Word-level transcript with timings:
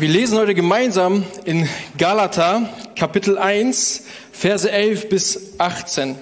Wir 0.00 0.08
lesen 0.08 0.38
heute 0.38 0.54
gemeinsam 0.54 1.26
in 1.44 1.68
Galater 1.98 2.66
Kapitel 2.96 3.36
1, 3.36 4.04
Verse 4.32 4.72
11 4.72 5.10
bis 5.10 5.58
18. 5.58 6.16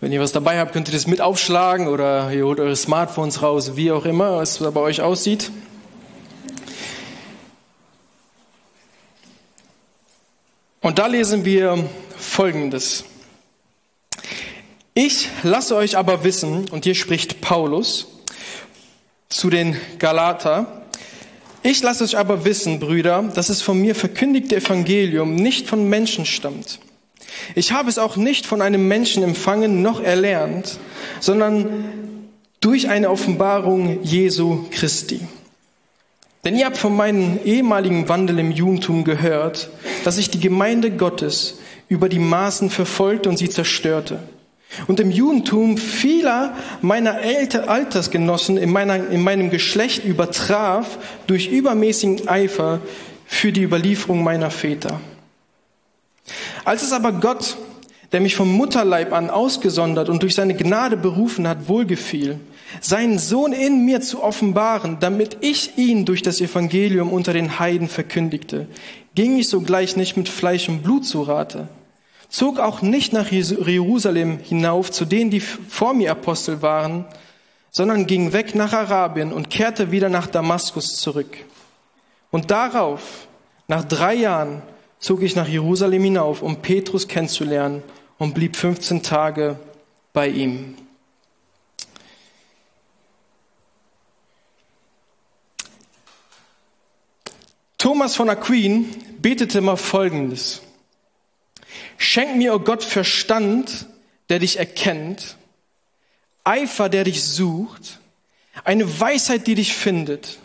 Wenn 0.00 0.12
ihr 0.12 0.20
was 0.20 0.30
dabei 0.30 0.60
habt, 0.60 0.72
könnt 0.72 0.86
ihr 0.86 0.94
das 0.94 1.08
mit 1.08 1.20
aufschlagen 1.20 1.88
oder 1.88 2.30
ihr 2.30 2.46
holt 2.46 2.60
eure 2.60 2.76
Smartphones 2.76 3.42
raus, 3.42 3.72
wie 3.74 3.90
auch 3.90 4.04
immer 4.04 4.40
es 4.42 4.58
bei 4.58 4.78
euch 4.78 5.02
aussieht. 5.02 5.50
Und 10.82 11.00
da 11.00 11.08
lesen 11.08 11.44
wir 11.44 11.84
Folgendes. 12.16 13.06
Ich 14.94 15.28
lasse 15.42 15.74
euch 15.74 15.98
aber 15.98 16.22
wissen, 16.22 16.68
und 16.70 16.84
hier 16.84 16.94
spricht 16.94 17.40
Paulus 17.40 18.06
zu 19.28 19.50
den 19.50 19.76
Galater, 19.98 20.79
ich 21.62 21.82
lasse 21.82 22.04
euch 22.04 22.16
aber 22.16 22.44
wissen, 22.44 22.80
Brüder, 22.80 23.22
dass 23.34 23.48
es 23.48 23.62
von 23.62 23.80
mir 23.80 23.94
verkündigte 23.94 24.56
Evangelium 24.56 25.34
nicht 25.34 25.68
von 25.68 25.88
Menschen 25.88 26.26
stammt. 26.26 26.80
Ich 27.54 27.72
habe 27.72 27.88
es 27.88 27.98
auch 27.98 28.16
nicht 28.16 28.46
von 28.46 28.62
einem 28.62 28.88
Menschen 28.88 29.22
empfangen 29.22 29.82
noch 29.82 30.02
erlernt, 30.02 30.78
sondern 31.20 31.84
durch 32.60 32.88
eine 32.88 33.10
Offenbarung 33.10 34.02
Jesu 34.02 34.66
Christi. 34.70 35.20
Denn 36.44 36.56
ihr 36.56 36.66
habt 36.66 36.78
von 36.78 36.96
meinem 36.96 37.38
ehemaligen 37.44 38.08
Wandel 38.08 38.38
im 38.38 38.50
Judentum 38.50 39.04
gehört, 39.04 39.70
dass 40.04 40.16
ich 40.16 40.30
die 40.30 40.40
Gemeinde 40.40 40.90
Gottes 40.90 41.58
über 41.88 42.08
die 42.08 42.18
Maßen 42.18 42.70
verfolgte 42.70 43.28
und 43.28 43.36
sie 43.36 43.50
zerstörte 43.50 44.20
und 44.86 45.00
im 45.00 45.10
Judentum 45.10 45.76
vieler 45.76 46.54
meiner 46.80 47.18
Altersgenossen 47.66 48.56
in, 48.56 48.70
meiner, 48.70 49.08
in 49.10 49.22
meinem 49.22 49.50
Geschlecht 49.50 50.04
übertraf 50.04 50.98
durch 51.26 51.48
übermäßigen 51.48 52.28
Eifer 52.28 52.80
für 53.26 53.52
die 53.52 53.62
Überlieferung 53.62 54.22
meiner 54.22 54.50
Väter. 54.50 55.00
Als 56.64 56.82
es 56.82 56.92
aber 56.92 57.12
Gott, 57.12 57.56
der 58.12 58.20
mich 58.20 58.36
vom 58.36 58.52
Mutterleib 58.52 59.12
an 59.12 59.30
ausgesondert 59.30 60.08
und 60.08 60.22
durch 60.22 60.34
seine 60.34 60.54
Gnade 60.54 60.96
berufen 60.96 61.46
hat, 61.48 61.68
wohlgefiel, 61.68 62.38
seinen 62.80 63.18
Sohn 63.18 63.52
in 63.52 63.84
mir 63.84 64.00
zu 64.00 64.22
offenbaren, 64.22 64.98
damit 65.00 65.38
ich 65.40 65.76
ihn 65.78 66.04
durch 66.04 66.22
das 66.22 66.40
Evangelium 66.40 67.12
unter 67.12 67.32
den 67.32 67.58
Heiden 67.58 67.88
verkündigte, 67.88 68.66
ging 69.14 69.38
ich 69.38 69.48
sogleich 69.48 69.96
nicht 69.96 70.16
mit 70.16 70.28
Fleisch 70.28 70.68
und 70.68 70.82
Blut 70.82 71.04
zu 71.04 71.22
Rate, 71.22 71.68
zog 72.30 72.58
auch 72.60 72.80
nicht 72.80 73.12
nach 73.12 73.30
Jerusalem 73.30 74.38
hinauf 74.38 74.90
zu 74.90 75.04
denen, 75.04 75.30
die 75.30 75.40
vor 75.40 75.92
mir 75.92 76.12
Apostel 76.12 76.62
waren, 76.62 77.04
sondern 77.70 78.06
ging 78.06 78.32
weg 78.32 78.54
nach 78.54 78.72
Arabien 78.72 79.32
und 79.32 79.50
kehrte 79.50 79.90
wieder 79.90 80.08
nach 80.08 80.28
Damaskus 80.28 80.96
zurück. 80.96 81.36
Und 82.30 82.50
darauf, 82.50 83.28
nach 83.68 83.84
drei 83.84 84.14
Jahren, 84.14 84.62
zog 84.98 85.22
ich 85.22 85.34
nach 85.34 85.48
Jerusalem 85.48 86.04
hinauf, 86.04 86.42
um 86.42 86.62
Petrus 86.62 87.08
kennenzulernen 87.08 87.82
und 88.18 88.34
blieb 88.34 88.56
15 88.56 89.02
Tage 89.02 89.58
bei 90.12 90.28
ihm. 90.28 90.76
Thomas 97.78 98.14
von 98.14 98.28
Aquin 98.28 98.94
betete 99.20 99.60
mal 99.62 99.76
Folgendes. 99.76 100.60
Schenk 101.98 102.36
mir, 102.36 102.52
o 102.52 102.56
oh 102.56 102.60
Gott, 102.60 102.84
Verstand, 102.84 103.86
der 104.28 104.38
dich 104.38 104.58
erkennt, 104.58 105.36
Eifer, 106.44 106.88
der 106.88 107.04
dich 107.04 107.22
sucht, 107.22 107.98
eine 108.64 109.00
Weisheit, 109.00 109.46
die 109.46 109.54
dich 109.54 109.74
findet, 109.74 110.38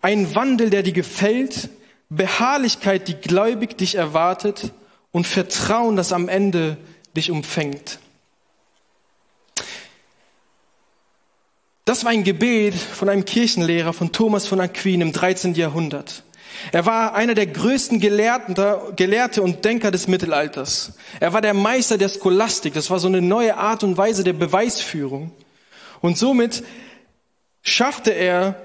ein 0.00 0.34
Wandel, 0.34 0.70
der 0.70 0.82
dir 0.82 0.92
gefällt, 0.92 1.70
Beharrlichkeit, 2.08 3.08
die 3.08 3.14
gläubig 3.14 3.78
dich 3.78 3.94
erwartet 3.94 4.72
und 5.12 5.26
Vertrauen, 5.26 5.96
das 5.96 6.12
am 6.12 6.28
Ende 6.28 6.76
dich 7.16 7.30
umfängt. 7.30 7.98
Das 11.84 12.04
war 12.04 12.12
ein 12.12 12.24
Gebet 12.24 12.74
von 12.74 13.08
einem 13.08 13.24
Kirchenlehrer 13.24 13.92
von 13.92 14.12
Thomas 14.12 14.46
von 14.46 14.60
Aquin 14.60 15.00
im 15.00 15.12
13. 15.12 15.54
Jahrhundert. 15.54 16.22
Er 16.70 16.86
war 16.86 17.14
einer 17.14 17.34
der 17.34 17.46
größten 17.46 18.00
Gelehrte 18.00 19.42
und 19.42 19.64
Denker 19.64 19.90
des 19.90 20.08
Mittelalters. 20.08 20.92
Er 21.20 21.32
war 21.32 21.40
der 21.40 21.54
Meister 21.54 21.98
der 21.98 22.08
Scholastik. 22.08 22.74
Das 22.74 22.90
war 22.90 22.98
so 22.98 23.08
eine 23.08 23.22
neue 23.22 23.56
Art 23.56 23.82
und 23.84 23.96
Weise 23.96 24.24
der 24.24 24.32
Beweisführung. 24.32 25.32
Und 26.00 26.18
somit 26.18 26.62
schaffte 27.62 28.10
er 28.10 28.60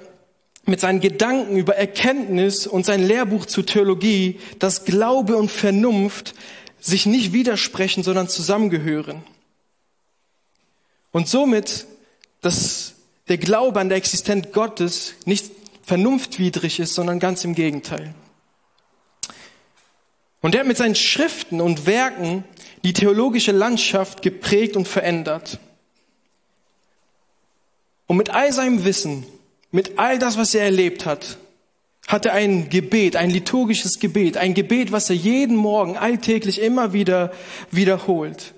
mit 0.65 0.79
seinen 0.81 0.99
Gedanken 0.99 1.55
über 1.55 1.75
Erkenntnis 1.75 2.67
und 2.67 2.85
sein 2.85 3.05
Lehrbuch 3.05 3.45
zur 3.45 3.65
Theologie, 3.65 4.39
dass 4.59 4.85
Glaube 4.85 5.37
und 5.37 5.49
Vernunft 5.49 6.35
sich 6.79 7.05
nicht 7.05 7.31
widersprechen, 7.33 8.03
sondern 8.03 8.27
zusammengehören. 8.27 9.23
Und 11.11 11.27
somit, 11.27 11.87
dass 12.41 12.93
der 13.29 13.37
Glaube 13.37 13.79
an 13.79 13.89
der 13.89 13.97
Existenz 13.97 14.51
Gottes 14.51 15.15
nicht 15.25 15.56
vernunftwidrig 15.87 16.79
ist, 16.81 16.95
sondern 16.95 17.17
ganz 17.17 17.45
im 17.45 17.55
Gegenteil. 17.55 18.13
Und 20.41 20.53
er 20.53 20.59
hat 20.59 20.67
mit 20.67 20.75
seinen 20.75 20.95
Schriften 20.95 21.61
und 21.61 21.85
Werken 21.85 22.43
die 22.83 22.91
theologische 22.91 23.53
Landschaft 23.53 24.21
geprägt 24.21 24.75
und 24.75 24.85
verändert. 24.85 25.59
Und 28.05 28.17
mit 28.17 28.29
all 28.29 28.51
seinem 28.51 28.83
Wissen, 28.83 29.25
mit 29.71 29.97
all 29.97 30.19
das, 30.19 30.37
was 30.37 30.53
er 30.53 30.65
erlebt 30.65 31.05
hat, 31.05 31.37
hat 32.05 32.25
er 32.25 32.33
ein 32.33 32.69
Gebet, 32.69 33.15
ein 33.15 33.29
liturgisches 33.29 33.99
Gebet, 33.99 34.35
ein 34.35 34.53
Gebet, 34.53 34.91
was 34.91 35.09
er 35.09 35.15
jeden 35.15 35.55
Morgen 35.55 35.95
alltäglich 35.95 36.61
immer 36.61 36.91
wieder 36.91 37.31
wiederholt. 37.71 38.53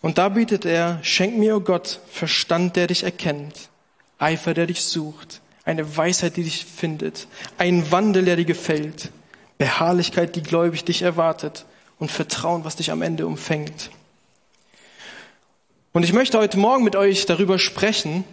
Und 0.00 0.16
da 0.16 0.30
bittet 0.30 0.64
er, 0.64 1.00
schenk 1.02 1.36
mir, 1.36 1.54
o 1.54 1.58
oh 1.58 1.60
Gott, 1.60 2.00
Verstand, 2.10 2.76
der 2.76 2.86
dich 2.86 3.02
erkennt 3.02 3.68
Eifer, 4.18 4.54
der 4.54 4.66
dich 4.66 4.82
sucht, 4.82 5.40
eine 5.64 5.96
Weisheit, 5.96 6.36
die 6.36 6.44
dich 6.44 6.64
findet, 6.64 7.28
ein 7.58 7.90
Wandel, 7.90 8.24
der 8.24 8.36
dir 8.36 8.44
gefällt, 8.44 9.10
Beharrlichkeit, 9.58 10.36
die 10.36 10.42
gläubig 10.42 10.84
dich 10.84 11.02
erwartet 11.02 11.66
und 11.98 12.10
Vertrauen, 12.10 12.64
was 12.64 12.76
dich 12.76 12.90
am 12.90 13.02
Ende 13.02 13.26
umfängt. 13.26 13.90
Und 15.92 16.02
ich 16.02 16.12
möchte 16.12 16.38
heute 16.38 16.58
Morgen 16.58 16.84
mit 16.84 16.94
euch 16.94 17.26
darüber 17.26 17.58
sprechen, 17.58 18.24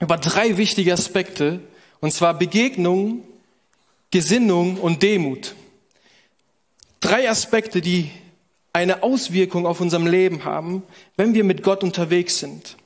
über 0.00 0.16
drei 0.16 0.56
wichtige 0.56 0.92
Aspekte, 0.92 1.60
und 2.00 2.12
zwar 2.12 2.34
Begegnung, 2.34 3.22
Gesinnung 4.10 4.78
und 4.78 5.02
Demut. 5.02 5.54
Drei 7.00 7.28
Aspekte, 7.30 7.80
die 7.80 8.10
eine 8.72 9.02
Auswirkung 9.02 9.66
auf 9.66 9.80
unserem 9.80 10.06
Leben 10.06 10.44
haben, 10.44 10.82
wenn 11.16 11.34
wir 11.34 11.44
mit 11.44 11.62
Gott 11.62 11.82
unterwegs 11.82 12.38
sind. 12.38 12.76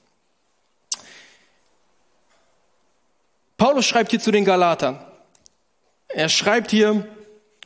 Paulus 3.62 3.86
schreibt 3.86 4.10
hier 4.10 4.18
zu 4.18 4.32
den 4.32 4.44
Galatern. 4.44 4.98
Er 6.08 6.28
schreibt 6.28 6.72
hier 6.72 7.06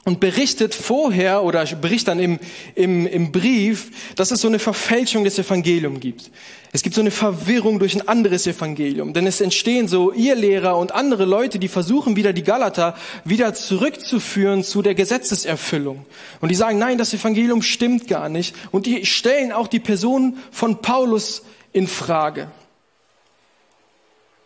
und 0.04 0.20
berichtet 0.20 0.74
vorher 0.74 1.42
oder 1.42 1.64
berichtet 1.64 2.08
dann 2.08 2.18
im, 2.18 2.38
im, 2.74 3.06
im 3.06 3.32
Brief, 3.32 4.14
dass 4.14 4.30
es 4.30 4.42
so 4.42 4.48
eine 4.48 4.58
Verfälschung 4.58 5.24
des 5.24 5.38
Evangeliums 5.38 6.00
gibt. 6.00 6.30
Es 6.72 6.82
gibt 6.82 6.94
so 6.94 7.00
eine 7.00 7.10
Verwirrung 7.10 7.78
durch 7.78 7.94
ein 7.94 8.06
anderes 8.06 8.46
Evangelium. 8.46 9.14
Denn 9.14 9.26
es 9.26 9.40
entstehen 9.40 9.88
so 9.88 10.12
Irrlehrer 10.12 10.76
und 10.76 10.92
andere 10.92 11.24
Leute, 11.24 11.58
die 11.58 11.68
versuchen 11.68 12.14
wieder 12.14 12.34
die 12.34 12.44
Galater 12.44 12.94
wieder 13.24 13.54
zurückzuführen 13.54 14.64
zu 14.64 14.82
der 14.82 14.94
Gesetzeserfüllung. 14.94 16.04
Und 16.42 16.50
die 16.50 16.56
sagen, 16.56 16.76
nein, 16.76 16.98
das 16.98 17.14
Evangelium 17.14 17.62
stimmt 17.62 18.06
gar 18.06 18.28
nicht. 18.28 18.54
Und 18.70 18.84
die 18.84 19.06
stellen 19.06 19.50
auch 19.50 19.66
die 19.66 19.80
Person 19.80 20.37
von 20.50 20.82
Paulus 20.82 21.42
in 21.72 21.87
Frage. 21.87 22.50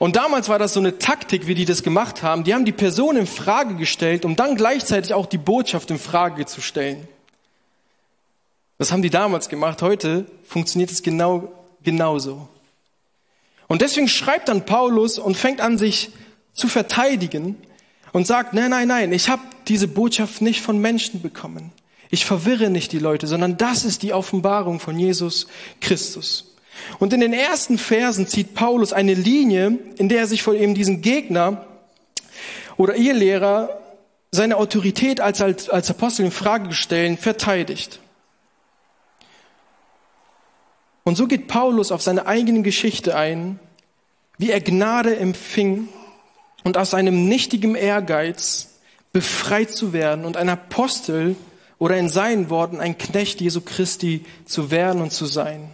Und 0.01 0.17
damals 0.17 0.49
war 0.49 0.59
das 0.59 0.73
so 0.73 0.81
eine 0.81 0.97
Taktik, 0.97 1.47
wie 1.47 1.55
die 1.55 1.67
das 1.67 1.83
gemacht 1.83 2.23
haben. 2.23 2.43
Die 2.43 2.55
haben 2.55 2.65
die 2.65 2.73
Person 2.73 3.19
in 3.19 3.27
Frage 3.27 3.75
gestellt, 3.75 4.25
um 4.25 4.35
dann 4.35 4.57
gleichzeitig 4.57 5.13
auch 5.13 5.27
die 5.27 5.37
Botschaft 5.37 5.91
in 5.91 5.99
Frage 5.99 6.47
zu 6.47 6.63
stellen. 6.63 7.07
Das 8.79 8.93
haben 8.93 9.03
die 9.03 9.11
damals 9.11 9.51
gemacht. 9.51 9.83
Heute 9.83 10.25
funktioniert 10.43 10.91
es 10.91 11.03
genau, 11.03 11.53
genauso. 11.83 12.49
Und 13.69 13.83
deswegen 13.83 14.09
schreibt 14.09 14.49
dann 14.49 14.65
Paulus 14.65 15.19
und 15.19 15.37
fängt 15.37 15.61
an, 15.61 15.77
sich 15.77 16.09
zu 16.55 16.67
verteidigen 16.67 17.57
und 18.15 18.27
sagt, 18.27 18.55
nein, 18.55 18.71
nein, 18.71 18.89
nein, 18.89 19.13
ich 19.13 19.29
habe 19.29 19.43
diese 19.69 19.87
Botschaft 19.87 20.41
nicht 20.41 20.63
von 20.63 20.79
Menschen 20.79 21.21
bekommen. 21.21 21.73
Ich 22.09 22.25
verwirre 22.25 22.71
nicht 22.71 22.93
die 22.93 22.99
Leute, 22.99 23.27
sondern 23.27 23.59
das 23.59 23.85
ist 23.85 24.03
die 24.03 24.15
Offenbarung 24.15 24.81
von 24.81 24.99
Jesus 24.99 25.47
Christus. 25.83 26.51
Und 26.99 27.13
in 27.13 27.21
den 27.21 27.33
ersten 27.33 27.79
Versen 27.79 28.27
zieht 28.27 28.55
Paulus 28.55 28.93
eine 28.93 29.15
Linie, 29.15 29.79
in 29.97 30.09
der 30.09 30.21
er 30.21 30.27
sich 30.27 30.43
vor 30.43 30.55
eben 30.55 30.75
diesen 30.75 31.03
Gegner 31.03 31.67
oder 32.77 32.97
ihr 32.97 33.15
Lehrer 33.15 33.81
seine 34.33 34.57
Autorität 34.57 35.21
als, 35.21 35.41
als, 35.41 35.69
als 35.69 35.91
Apostel 35.91 36.25
in 36.27 36.31
Frage 36.31 36.73
stellen, 36.73 37.19
verteidigt. 37.19 38.01
Und 41.05 41.17
so 41.17 41.27
geht 41.27 41.49
Paulus 41.49 41.91
auf 41.91 42.03
seine 42.03 42.27
eigene 42.27 42.63
Geschichte 42.63 43.17
ein, 43.17 43.59
wie 44.39 44.51
er 44.51 44.61
Gnade 44.61 45.17
empfing 45.17 45.89
und 46.63 46.77
aus 46.77 46.95
einem 46.95 47.29
nichtigen 47.29 47.75
Ehrgeiz 47.75 48.79
befreit 49.13 49.71
zu 49.71 49.93
werden 49.93 50.25
und 50.25 50.37
ein 50.37 50.49
Apostel 50.49 51.37
oder 51.79 51.97
in 51.97 52.09
seinen 52.09 52.51
Worten 52.51 52.79
ein 52.79 52.97
Knecht 52.97 53.41
Jesu 53.41 53.63
Christi 53.63 54.25
zu 54.45 54.71
werden 54.71 55.03
und 55.03 55.11
zu 55.13 55.27
sein. 55.27 55.71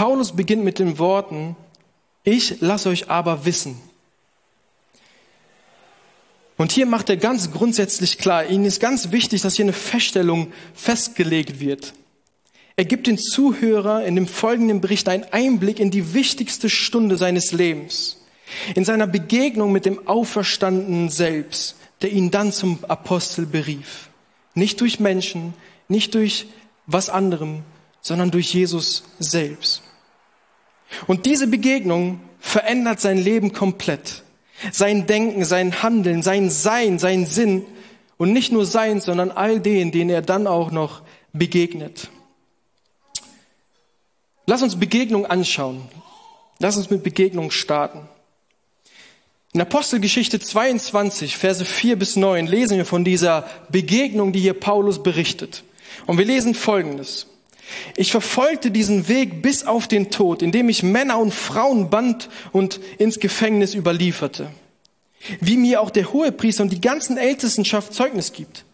Paulus 0.00 0.32
beginnt 0.32 0.64
mit 0.64 0.78
den 0.78 0.98
Worten, 0.98 1.56
ich 2.24 2.62
lasse 2.62 2.88
euch 2.88 3.10
aber 3.10 3.44
wissen. 3.44 3.78
Und 6.56 6.72
hier 6.72 6.86
macht 6.86 7.10
er 7.10 7.18
ganz 7.18 7.50
grundsätzlich 7.50 8.16
klar, 8.16 8.46
ihnen 8.46 8.64
ist 8.64 8.80
ganz 8.80 9.12
wichtig, 9.12 9.42
dass 9.42 9.56
hier 9.56 9.66
eine 9.66 9.74
Feststellung 9.74 10.54
festgelegt 10.72 11.60
wird. 11.60 11.92
Er 12.76 12.86
gibt 12.86 13.08
den 13.08 13.18
Zuhörer 13.18 14.02
in 14.06 14.14
dem 14.14 14.26
folgenden 14.26 14.80
Bericht 14.80 15.06
einen 15.06 15.26
Einblick 15.32 15.78
in 15.78 15.90
die 15.90 16.14
wichtigste 16.14 16.70
Stunde 16.70 17.18
seines 17.18 17.52
Lebens, 17.52 18.24
in 18.74 18.86
seiner 18.86 19.06
Begegnung 19.06 19.70
mit 19.70 19.84
dem 19.84 20.08
Auferstandenen 20.08 21.10
selbst, 21.10 21.76
der 22.00 22.10
ihn 22.10 22.30
dann 22.30 22.52
zum 22.52 22.82
Apostel 22.86 23.44
berief. 23.44 24.08
Nicht 24.54 24.80
durch 24.80 24.98
Menschen, 24.98 25.52
nicht 25.88 26.14
durch 26.14 26.46
was 26.86 27.10
anderem, 27.10 27.64
sondern 28.00 28.30
durch 28.30 28.54
Jesus 28.54 29.04
selbst. 29.18 29.82
Und 31.06 31.26
diese 31.26 31.46
Begegnung 31.46 32.20
verändert 32.40 33.00
sein 33.00 33.18
Leben 33.18 33.52
komplett 33.52 34.22
sein 34.72 35.06
Denken, 35.06 35.44
sein 35.44 35.82
Handeln, 35.82 36.22
sein 36.22 36.50
Sein, 36.50 36.98
sein 36.98 37.26
Sinn 37.26 37.64
und 38.18 38.32
nicht 38.32 38.52
nur 38.52 38.66
sein, 38.66 39.00
sondern 39.00 39.30
all 39.30 39.60
denen, 39.60 39.92
denen 39.92 40.10
er 40.10 40.22
dann 40.22 40.46
auch 40.46 40.70
noch 40.70 41.02
begegnet. 41.32 42.08
Lass 44.46 44.62
uns 44.62 44.78
Begegnung 44.78 45.26
anschauen. 45.26 45.82
Lass 46.58 46.76
uns 46.76 46.90
mit 46.90 47.02
Begegnung 47.02 47.50
starten. 47.50 48.08
In 49.52 49.60
Apostelgeschichte 49.60 50.38
22, 50.38 51.36
Verse 51.36 51.64
4 51.64 51.98
bis 51.98 52.16
9 52.16 52.46
lesen 52.46 52.76
wir 52.76 52.84
von 52.84 53.04
dieser 53.04 53.48
Begegnung, 53.70 54.32
die 54.32 54.40
hier 54.40 54.54
Paulus 54.54 55.02
berichtet. 55.02 55.64
Und 56.06 56.18
wir 56.18 56.24
lesen 56.24 56.54
Folgendes. 56.54 57.26
Ich 57.96 58.10
verfolgte 58.10 58.70
diesen 58.70 59.08
Weg 59.08 59.42
bis 59.42 59.66
auf 59.66 59.88
den 59.88 60.10
Tod, 60.10 60.42
indem 60.42 60.68
ich 60.68 60.82
Männer 60.82 61.18
und 61.18 61.34
Frauen 61.34 61.90
band 61.90 62.28
und 62.52 62.80
ins 62.98 63.20
Gefängnis 63.20 63.74
überlieferte. 63.74 64.50
Wie 65.40 65.56
mir 65.56 65.80
auch 65.80 65.90
der 65.90 66.12
Hohepriester 66.12 66.62
und 66.62 66.72
die 66.72 66.80
ganzen 66.80 67.16
Ältestenschaft 67.16 67.92
Zeugnis 67.92 68.32
gibt. 68.32 68.64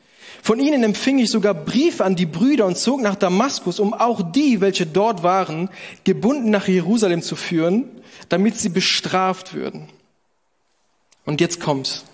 Von 0.43 0.61
ihnen 0.61 0.85
empfing 0.85 1.19
ich 1.19 1.31
sogar 1.31 1.55
Briefe 1.55 2.05
an 2.05 2.15
die 2.15 2.27
Brüder 2.27 2.67
und 2.67 2.79
zog 2.79 3.01
nach 3.01 3.17
Damaskus, 3.17 3.81
um 3.81 3.95
auch 3.95 4.23
die, 4.31 4.61
welche 4.61 4.87
dort 4.87 5.25
waren, 5.25 5.71
gebunden 6.05 6.51
nach 6.51 6.69
Jerusalem 6.69 7.21
zu 7.23 7.35
führen, 7.35 7.85
damit 8.29 8.57
sie 8.57 8.69
bestraft 8.69 9.55
würden. 9.55 9.89
Und 11.25 11.41
jetzt 11.41 11.61
kommt's. 11.61 12.05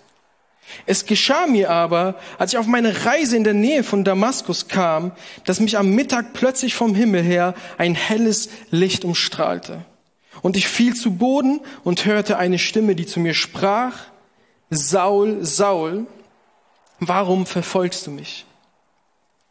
Es 0.87 1.07
geschah 1.07 1.47
mir 1.47 1.71
aber, 1.71 2.17
als 2.39 2.53
ich 2.53 2.59
auf 2.59 2.67
meine 2.67 3.05
Reise 3.05 3.37
in 3.37 3.45
der 3.45 3.55
Nähe 3.55 3.85
von 3.85 4.05
Damaskus 4.05 4.69
kam, 4.69 5.13
dass 5.45 5.61
mich 5.61 5.79
am 5.79 5.91
Mittag 5.91 6.33
plötzlich 6.33 6.75
vom 6.75 6.95
Himmel 6.95 7.23
her 7.23 7.55
ein 7.79 7.95
helles 7.95 8.49
Licht 8.71 9.05
umstrahlte. 9.05 9.85
Und 10.41 10.57
ich 10.57 10.69
fiel 10.69 10.95
zu 10.95 11.13
Boden 11.13 11.61
und 11.85 12.05
hörte 12.05 12.39
eine 12.39 12.59
Stimme, 12.59 12.95
die 12.95 13.07
zu 13.07 13.21
mir 13.21 13.35
sprach, 13.35 13.95
Saul, 14.71 15.45
Saul, 15.45 16.07
warum 16.99 17.47
verfolgst 17.47 18.07
du 18.07 18.11
mich? 18.11 18.47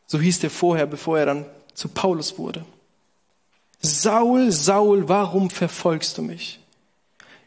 So 0.08 0.20
hieß 0.20 0.40
der 0.40 0.50
vorher, 0.50 0.88
bevor 0.88 1.20
er 1.20 1.26
dann 1.26 1.46
zu 1.74 1.88
Paulus 1.88 2.38
wurde. 2.38 2.66
Saul, 3.82 4.52
Saul, 4.52 5.08
warum 5.10 5.50
verfolgst 5.50 6.18
du 6.18 6.22
mich? 6.22 6.61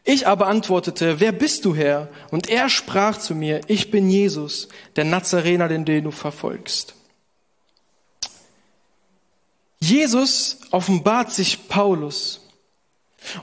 Ich 0.07 0.27
aber 0.27 0.45
antwortete, 0.45 1.19
wer 1.19 1.31
bist 1.31 1.65
du 1.65 1.75
Herr? 1.75 2.09
Und 2.29 2.47
er 2.47 2.69
sprach 2.69 3.17
zu 3.17 3.33
mir, 3.33 3.61
ich 3.67 3.89
bin 3.89 4.07
Jesus, 4.07 4.69
der 4.95 5.03
Nazarener, 5.03 5.67
den, 5.67 5.83
du 5.83 6.11
verfolgst. 6.11 6.93
Jesus 9.79 10.59
offenbart 10.69 11.33
sich 11.33 11.67
Paulus. 11.67 12.41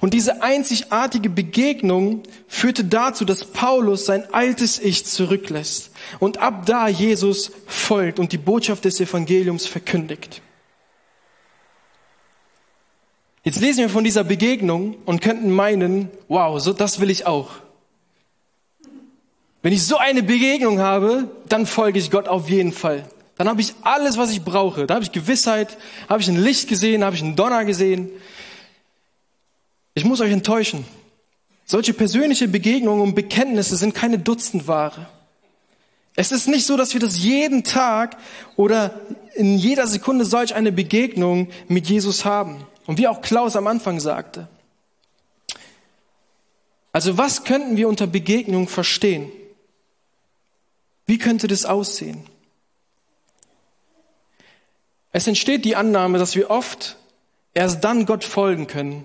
Und 0.00 0.14
diese 0.14 0.44
einzigartige 0.44 1.29
Begegnung 1.29 2.23
führte 2.47 2.85
dazu, 2.85 3.25
dass 3.25 3.44
Paulus 3.44 4.06
sein 4.06 4.32
altes 4.32 4.79
Ich 4.79 5.05
zurücklässt 5.05 5.91
und 6.20 6.38
ab 6.38 6.67
da 6.67 6.87
Jesus 6.87 7.50
folgt 7.67 8.20
und 8.20 8.31
die 8.31 8.38
Botschaft 8.38 8.85
des 8.85 9.00
Evangeliums 9.00 9.67
verkündigt. 9.67 10.43
Jetzt 13.44 13.61
lesen 13.61 13.81
wir 13.81 13.89
von 13.89 14.05
dieser 14.05 14.25
Begegnung 14.25 14.97
und 15.05 15.21
könnten 15.21 15.50
meinen, 15.50 16.11
wow, 16.29 16.61
so 16.61 16.73
das 16.73 17.00
will 17.00 17.11
ich 17.11 17.27
auch. 17.27 17.50
Wenn 19.62 19.73
ich 19.73 19.85
so 19.85 19.97
eine 19.97 20.23
Begegnung 20.23 20.81
habe, 20.81 21.29
dann 21.49 21.67
folge 21.67 21.99
ich 21.99 22.11
Gott 22.11 22.29
auf 22.29 22.49
jeden 22.49 22.73
Fall. 22.73 23.05
Dann 23.37 23.49
habe 23.49 23.61
ich 23.61 23.75
alles, 23.83 24.17
was 24.19 24.31
ich 24.31 24.43
brauche. 24.43 24.87
Da 24.87 24.94
habe 24.94 25.05
ich 25.05 25.12
Gewissheit, 25.12 25.77
habe 26.09 26.21
ich 26.21 26.29
ein 26.29 26.43
Licht 26.43 26.69
gesehen, 26.69 27.05
habe 27.05 27.17
ich 27.17 27.23
einen 27.23 27.37
Donner 27.37 27.65
gesehen. 27.65 28.11
Ich 29.94 30.05
muss 30.05 30.21
euch 30.21 30.33
enttäuschen. 30.33 30.85
Solche 31.65 31.94
persönliche 31.94 32.49
Begegnungen 32.49 33.03
und 33.03 33.15
Bekenntnisse 33.15 33.77
sind 33.77 33.94
keine 33.94 34.19
Dutzendware. 34.19 35.09
Es 36.15 36.31
ist 36.31 36.47
nicht 36.47 36.67
so, 36.67 36.77
dass 36.77 36.93
wir 36.93 37.00
das 37.00 37.19
jeden 37.19 37.65
Tag 37.65 38.17
oder 38.56 39.00
in 39.35 39.56
jeder 39.56 39.87
Sekunde 39.87 40.25
solch 40.25 40.55
eine 40.55 40.71
Begegnung 40.71 41.49
mit 41.69 41.89
Jesus 41.89 42.25
haben. 42.25 42.67
Und 42.87 42.99
wie 42.99 43.08
auch 43.08 43.20
Klaus 43.20 43.56
am 43.56 43.67
Anfang 43.67 44.00
sagte. 44.00 44.49
Also 46.93 47.17
was 47.17 47.44
könnten 47.44 47.76
wir 47.76 47.88
unter 47.88 48.06
Begegnung 48.06 48.69
verstehen? 48.69 49.31
Wie 51.06 51.19
könnte 51.19 51.49
das 51.49 51.64
aussehen? 51.64 52.26
Es 55.11 55.26
entsteht 55.26 55.64
die 55.64 55.76
Annahme, 55.76 56.19
dass 56.19 56.37
wir 56.37 56.50
oft 56.50 56.96
erst 57.55 57.84
dann 57.84 58.06
Gott 58.06 58.25
folgen 58.25 58.67
können, 58.67 59.05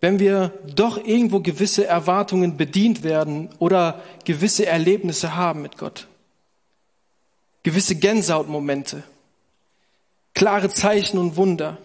wenn 0.00 0.18
wir 0.18 0.52
doch 0.74 0.96
irgendwo 0.96 1.40
gewisse 1.40 1.86
Erwartungen 1.86 2.56
bedient 2.56 3.02
werden 3.02 3.48
oder 3.58 4.02
gewisse 4.24 4.66
Erlebnisse 4.66 5.34
haben 5.34 5.62
mit 5.62 5.76
Gott. 5.76 6.06
Gewisse 7.62 7.96
Gänsehautmomente, 7.96 9.02
klare 10.34 10.68
Zeichen 10.68 11.18
und 11.18 11.36
Wunder 11.36 11.78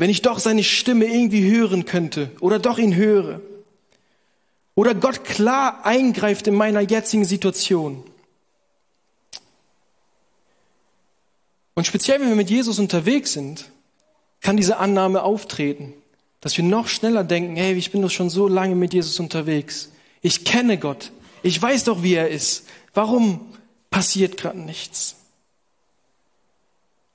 wenn 0.00 0.08
ich 0.08 0.22
doch 0.22 0.38
seine 0.38 0.64
Stimme 0.64 1.04
irgendwie 1.04 1.50
hören 1.50 1.84
könnte 1.84 2.30
oder 2.40 2.58
doch 2.58 2.78
ihn 2.78 2.94
höre. 2.94 3.42
Oder 4.74 4.94
Gott 4.94 5.24
klar 5.24 5.84
eingreift 5.84 6.46
in 6.46 6.54
meiner 6.54 6.80
jetzigen 6.80 7.26
Situation. 7.26 8.02
Und 11.74 11.86
speziell, 11.86 12.18
wenn 12.18 12.30
wir 12.30 12.34
mit 12.34 12.48
Jesus 12.48 12.78
unterwegs 12.78 13.34
sind, 13.34 13.70
kann 14.40 14.56
diese 14.56 14.78
Annahme 14.78 15.22
auftreten, 15.22 15.92
dass 16.40 16.56
wir 16.56 16.64
noch 16.64 16.88
schneller 16.88 17.22
denken, 17.22 17.56
hey, 17.56 17.74
ich 17.74 17.90
bin 17.90 18.00
doch 18.00 18.10
schon 18.10 18.30
so 18.30 18.48
lange 18.48 18.76
mit 18.76 18.94
Jesus 18.94 19.20
unterwegs. 19.20 19.92
Ich 20.22 20.46
kenne 20.46 20.78
Gott. 20.78 21.12
Ich 21.42 21.60
weiß 21.60 21.84
doch, 21.84 22.02
wie 22.02 22.14
er 22.14 22.30
ist. 22.30 22.66
Warum 22.94 23.52
passiert 23.90 24.38
gerade 24.38 24.60
nichts? 24.60 25.19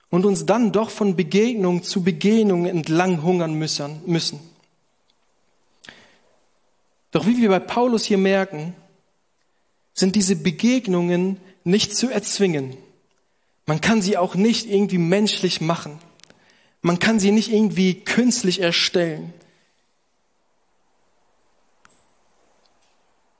Und 0.09 0.25
uns 0.25 0.45
dann 0.45 0.71
doch 0.71 0.89
von 0.89 1.15
Begegnung 1.15 1.83
zu 1.83 2.03
Begegnung 2.03 2.65
entlang 2.65 3.23
hungern 3.23 3.53
müssen. 3.53 4.39
Doch 7.11 7.25
wie 7.25 7.41
wir 7.41 7.49
bei 7.49 7.59
Paulus 7.59 8.05
hier 8.05 8.17
merken, 8.17 8.75
sind 9.93 10.15
diese 10.15 10.35
Begegnungen 10.35 11.37
nicht 11.63 11.95
zu 11.95 12.09
erzwingen. 12.09 12.77
Man 13.65 13.81
kann 13.81 14.01
sie 14.01 14.17
auch 14.17 14.35
nicht 14.35 14.69
irgendwie 14.69 14.97
menschlich 14.97 15.61
machen. 15.61 15.97
Man 16.81 16.99
kann 16.99 17.19
sie 17.19 17.31
nicht 17.31 17.51
irgendwie 17.51 17.95
künstlich 17.95 18.61
erstellen. 18.61 19.33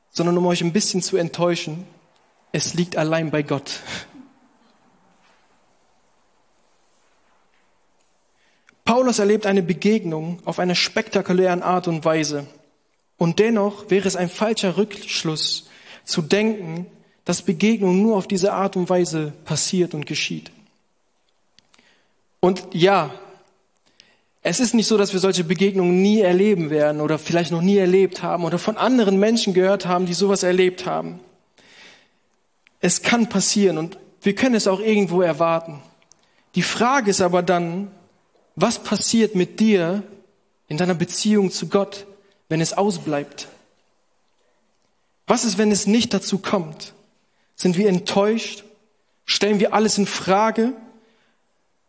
Sondern 0.09 0.37
um 0.37 0.45
euch 0.47 0.61
ein 0.61 0.73
bisschen 0.73 1.01
zu 1.01 1.17
enttäuschen, 1.17 1.85
es 2.53 2.73
liegt 2.73 2.95
allein 2.95 3.29
bei 3.29 3.43
Gott. 3.43 3.81
Paulus 8.95 9.19
erlebt 9.19 9.45
eine 9.45 9.61
Begegnung 9.61 10.39
auf 10.45 10.57
eine 10.57 10.73
spektakulären 10.73 11.61
Art 11.61 11.89
und 11.89 12.05
Weise. 12.05 12.47
Und 13.17 13.39
dennoch 13.39 13.89
wäre 13.89 14.07
es 14.07 14.15
ein 14.15 14.29
falscher 14.29 14.77
Rückschluss 14.77 15.67
zu 16.05 16.21
denken, 16.21 16.85
dass 17.25 17.41
Begegnung 17.41 18.01
nur 18.01 18.15
auf 18.15 18.25
diese 18.25 18.53
Art 18.53 18.77
und 18.77 18.89
Weise 18.89 19.33
passiert 19.43 19.93
und 19.93 20.05
geschieht. 20.05 20.49
Und 22.39 22.67
ja, 22.71 23.13
es 24.41 24.61
ist 24.61 24.73
nicht 24.73 24.87
so, 24.87 24.97
dass 24.97 25.11
wir 25.11 25.19
solche 25.19 25.43
Begegnungen 25.43 26.01
nie 26.01 26.21
erleben 26.21 26.69
werden 26.69 27.01
oder 27.01 27.19
vielleicht 27.19 27.51
noch 27.51 27.61
nie 27.61 27.75
erlebt 27.75 28.23
haben 28.23 28.45
oder 28.45 28.57
von 28.57 28.77
anderen 28.77 29.19
Menschen 29.19 29.53
gehört 29.53 29.85
haben, 29.85 30.05
die 30.05 30.13
sowas 30.13 30.41
erlebt 30.43 30.85
haben. 30.85 31.19
Es 32.79 33.01
kann 33.01 33.27
passieren 33.27 33.77
und 33.77 33.97
wir 34.21 34.35
können 34.35 34.55
es 34.55 34.69
auch 34.69 34.79
irgendwo 34.79 35.21
erwarten. 35.21 35.81
Die 36.55 36.63
Frage 36.63 37.11
ist 37.11 37.19
aber 37.19 37.43
dann, 37.43 37.91
was 38.55 38.83
passiert 38.83 39.35
mit 39.35 39.59
dir, 39.59 40.03
in 40.67 40.77
deiner 40.77 40.95
Beziehung 40.95 41.51
zu 41.51 41.67
Gott, 41.67 42.05
wenn 42.49 42.61
es 42.61 42.73
ausbleibt? 42.73 43.47
Was 45.27 45.45
ist, 45.45 45.57
wenn 45.57 45.71
es 45.71 45.87
nicht 45.87 46.13
dazu 46.13 46.37
kommt? 46.37 46.93
Sind 47.55 47.77
wir 47.77 47.89
enttäuscht? 47.89 48.63
Stellen 49.25 49.59
wir 49.59 49.73
alles 49.73 49.97
in 49.97 50.05
Frage? 50.05 50.73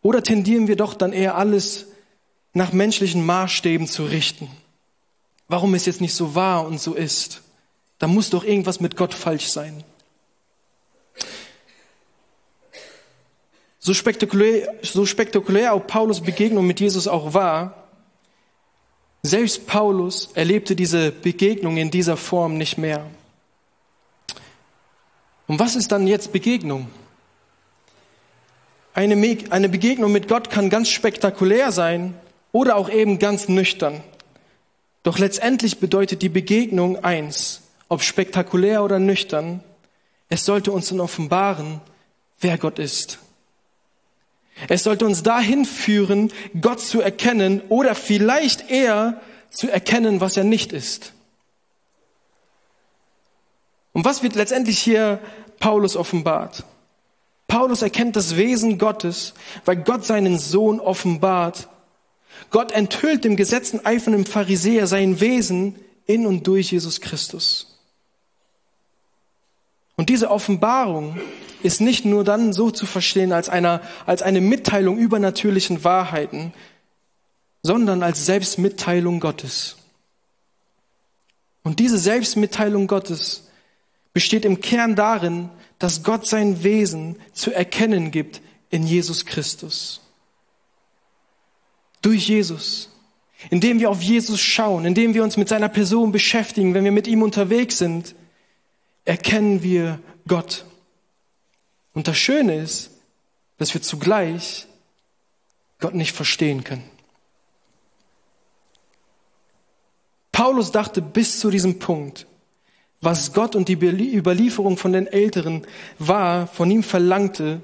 Oder 0.02 0.22
tendieren 0.22 0.68
wir 0.68 0.76
doch 0.76 0.94
dann 0.94 1.12
eher 1.12 1.36
alles 1.36 1.86
nach 2.52 2.72
menschlichen 2.72 3.24
Maßstäben 3.24 3.86
zu 3.86 4.04
richten? 4.04 4.48
Warum 5.48 5.74
es 5.74 5.86
jetzt 5.86 6.00
nicht 6.00 6.14
so 6.14 6.34
war 6.34 6.66
und 6.66 6.80
so 6.80 6.94
ist? 6.94 7.42
Da 7.98 8.06
muss 8.06 8.30
doch 8.30 8.44
irgendwas 8.44 8.80
mit 8.80 8.96
Gott 8.96 9.14
falsch 9.14 9.48
sein. 9.48 9.84
So 13.86 13.94
spektakulär, 13.94 14.74
so 14.82 15.06
spektakulär 15.06 15.72
auch 15.72 15.86
Paulus 15.86 16.20
Begegnung 16.20 16.66
mit 16.66 16.80
Jesus 16.80 17.06
auch 17.06 17.34
war, 17.34 17.84
selbst 19.22 19.68
Paulus 19.68 20.30
erlebte 20.34 20.74
diese 20.74 21.12
Begegnung 21.12 21.76
in 21.76 21.92
dieser 21.92 22.16
Form 22.16 22.58
nicht 22.58 22.78
mehr. 22.78 23.06
Und 25.46 25.60
was 25.60 25.76
ist 25.76 25.92
dann 25.92 26.08
jetzt 26.08 26.32
Begegnung? 26.32 26.88
Eine, 28.92 29.14
eine 29.50 29.68
Begegnung 29.68 30.10
mit 30.10 30.26
Gott 30.26 30.50
kann 30.50 30.68
ganz 30.68 30.88
spektakulär 30.88 31.70
sein 31.70 32.14
oder 32.50 32.74
auch 32.74 32.90
eben 32.90 33.20
ganz 33.20 33.48
nüchtern. 33.48 34.02
Doch 35.04 35.20
letztendlich 35.20 35.78
bedeutet 35.78 36.22
die 36.22 36.28
Begegnung 36.28 37.04
eins, 37.04 37.62
ob 37.88 38.02
spektakulär 38.02 38.82
oder 38.82 38.98
nüchtern, 38.98 39.62
es 40.28 40.44
sollte 40.44 40.72
uns 40.72 40.88
dann 40.88 40.98
offenbaren, 40.98 41.80
wer 42.40 42.58
Gott 42.58 42.80
ist. 42.80 43.20
Es 44.68 44.84
sollte 44.84 45.04
uns 45.04 45.22
dahin 45.22 45.64
führen, 45.64 46.32
Gott 46.60 46.80
zu 46.80 47.00
erkennen 47.00 47.62
oder 47.68 47.94
vielleicht 47.94 48.70
eher 48.70 49.20
zu 49.50 49.70
erkennen, 49.70 50.20
was 50.20 50.36
er 50.36 50.44
nicht 50.44 50.72
ist. 50.72 51.12
Und 53.92 54.04
was 54.04 54.22
wird 54.22 54.34
letztendlich 54.34 54.78
hier 54.78 55.20
Paulus 55.58 55.96
offenbart? 55.96 56.64
Paulus 57.48 57.82
erkennt 57.82 58.16
das 58.16 58.36
Wesen 58.36 58.78
Gottes, 58.78 59.34
weil 59.64 59.76
Gott 59.76 60.04
seinen 60.04 60.38
Sohn 60.38 60.80
offenbart. 60.80 61.68
Gott 62.50 62.72
enthüllt 62.72 63.24
dem 63.24 63.36
gesetzten 63.36 63.84
eifernden 63.84 64.26
Pharisäer 64.26 64.86
sein 64.86 65.20
Wesen 65.20 65.76
in 66.06 66.26
und 66.26 66.46
durch 66.46 66.72
Jesus 66.72 67.00
Christus. 67.00 67.78
Und 69.96 70.08
diese 70.08 70.30
Offenbarung 70.30 71.18
ist 71.66 71.80
nicht 71.80 72.04
nur 72.04 72.24
dann 72.24 72.52
so 72.52 72.70
zu 72.70 72.86
verstehen 72.86 73.32
als, 73.32 73.48
einer, 73.48 73.82
als 74.06 74.22
eine 74.22 74.40
Mitteilung 74.40 74.96
übernatürlichen 74.96 75.82
Wahrheiten, 75.84 76.54
sondern 77.62 78.02
als 78.02 78.24
Selbstmitteilung 78.24 79.18
Gottes. 79.18 79.76
Und 81.64 81.80
diese 81.80 81.98
Selbstmitteilung 81.98 82.86
Gottes 82.86 83.48
besteht 84.12 84.44
im 84.44 84.60
Kern 84.60 84.94
darin, 84.94 85.50
dass 85.80 86.04
Gott 86.04 86.28
sein 86.28 86.62
Wesen 86.62 87.16
zu 87.32 87.52
erkennen 87.52 88.12
gibt 88.12 88.40
in 88.70 88.86
Jesus 88.86 89.26
Christus. 89.26 90.00
Durch 92.00 92.28
Jesus. 92.28 92.90
Indem 93.50 93.80
wir 93.80 93.90
auf 93.90 94.00
Jesus 94.00 94.40
schauen, 94.40 94.84
indem 94.84 95.14
wir 95.14 95.24
uns 95.24 95.36
mit 95.36 95.48
seiner 95.48 95.68
Person 95.68 96.12
beschäftigen, 96.12 96.74
wenn 96.74 96.84
wir 96.84 96.92
mit 96.92 97.08
ihm 97.08 97.22
unterwegs 97.22 97.78
sind, 97.78 98.14
erkennen 99.04 99.64
wir 99.64 99.98
Gott. 100.28 100.65
Und 101.96 102.08
das 102.08 102.18
Schöne 102.18 102.56
ist, 102.56 102.90
dass 103.56 103.72
wir 103.72 103.80
zugleich 103.80 104.66
Gott 105.80 105.94
nicht 105.94 106.12
verstehen 106.12 106.62
können. 106.62 106.84
Paulus 110.30 110.72
dachte 110.72 111.00
bis 111.00 111.40
zu 111.40 111.50
diesem 111.50 111.78
Punkt, 111.78 112.26
was 113.00 113.32
Gott 113.32 113.56
und 113.56 113.68
die 113.68 113.78
Überlieferung 114.14 114.76
von 114.76 114.92
den 114.92 115.06
Älteren 115.06 115.66
war, 115.98 116.46
von 116.46 116.70
ihm 116.70 116.82
verlangte, 116.82 117.62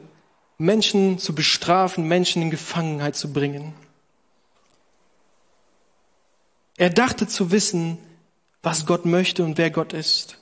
Menschen 0.56 1.18
zu 1.18 1.34
bestrafen, 1.34 2.08
Menschen 2.08 2.40
in 2.40 2.50
Gefangenheit 2.50 3.16
zu 3.16 3.34
bringen. 3.34 3.74
Er 6.78 6.88
dachte 6.88 7.28
zu 7.28 7.50
wissen, 7.50 7.98
was 8.62 8.86
Gott 8.86 9.04
möchte 9.04 9.44
und 9.44 9.58
wer 9.58 9.70
Gott 9.70 9.92
ist. 9.92 10.38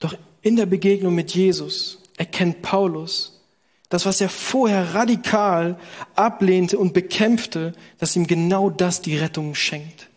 Doch 0.00 0.14
in 0.42 0.56
der 0.56 0.66
Begegnung 0.66 1.14
mit 1.14 1.34
Jesus 1.34 2.03
erkennt 2.16 2.62
Paulus, 2.62 3.40
das, 3.88 4.06
was 4.06 4.20
er 4.20 4.28
vorher 4.28 4.94
radikal 4.94 5.78
ablehnte 6.14 6.78
und 6.78 6.94
bekämpfte, 6.94 7.74
dass 7.98 8.16
ihm 8.16 8.26
genau 8.26 8.70
das 8.70 9.02
die 9.02 9.16
Rettung 9.16 9.54
schenkt. 9.54 10.08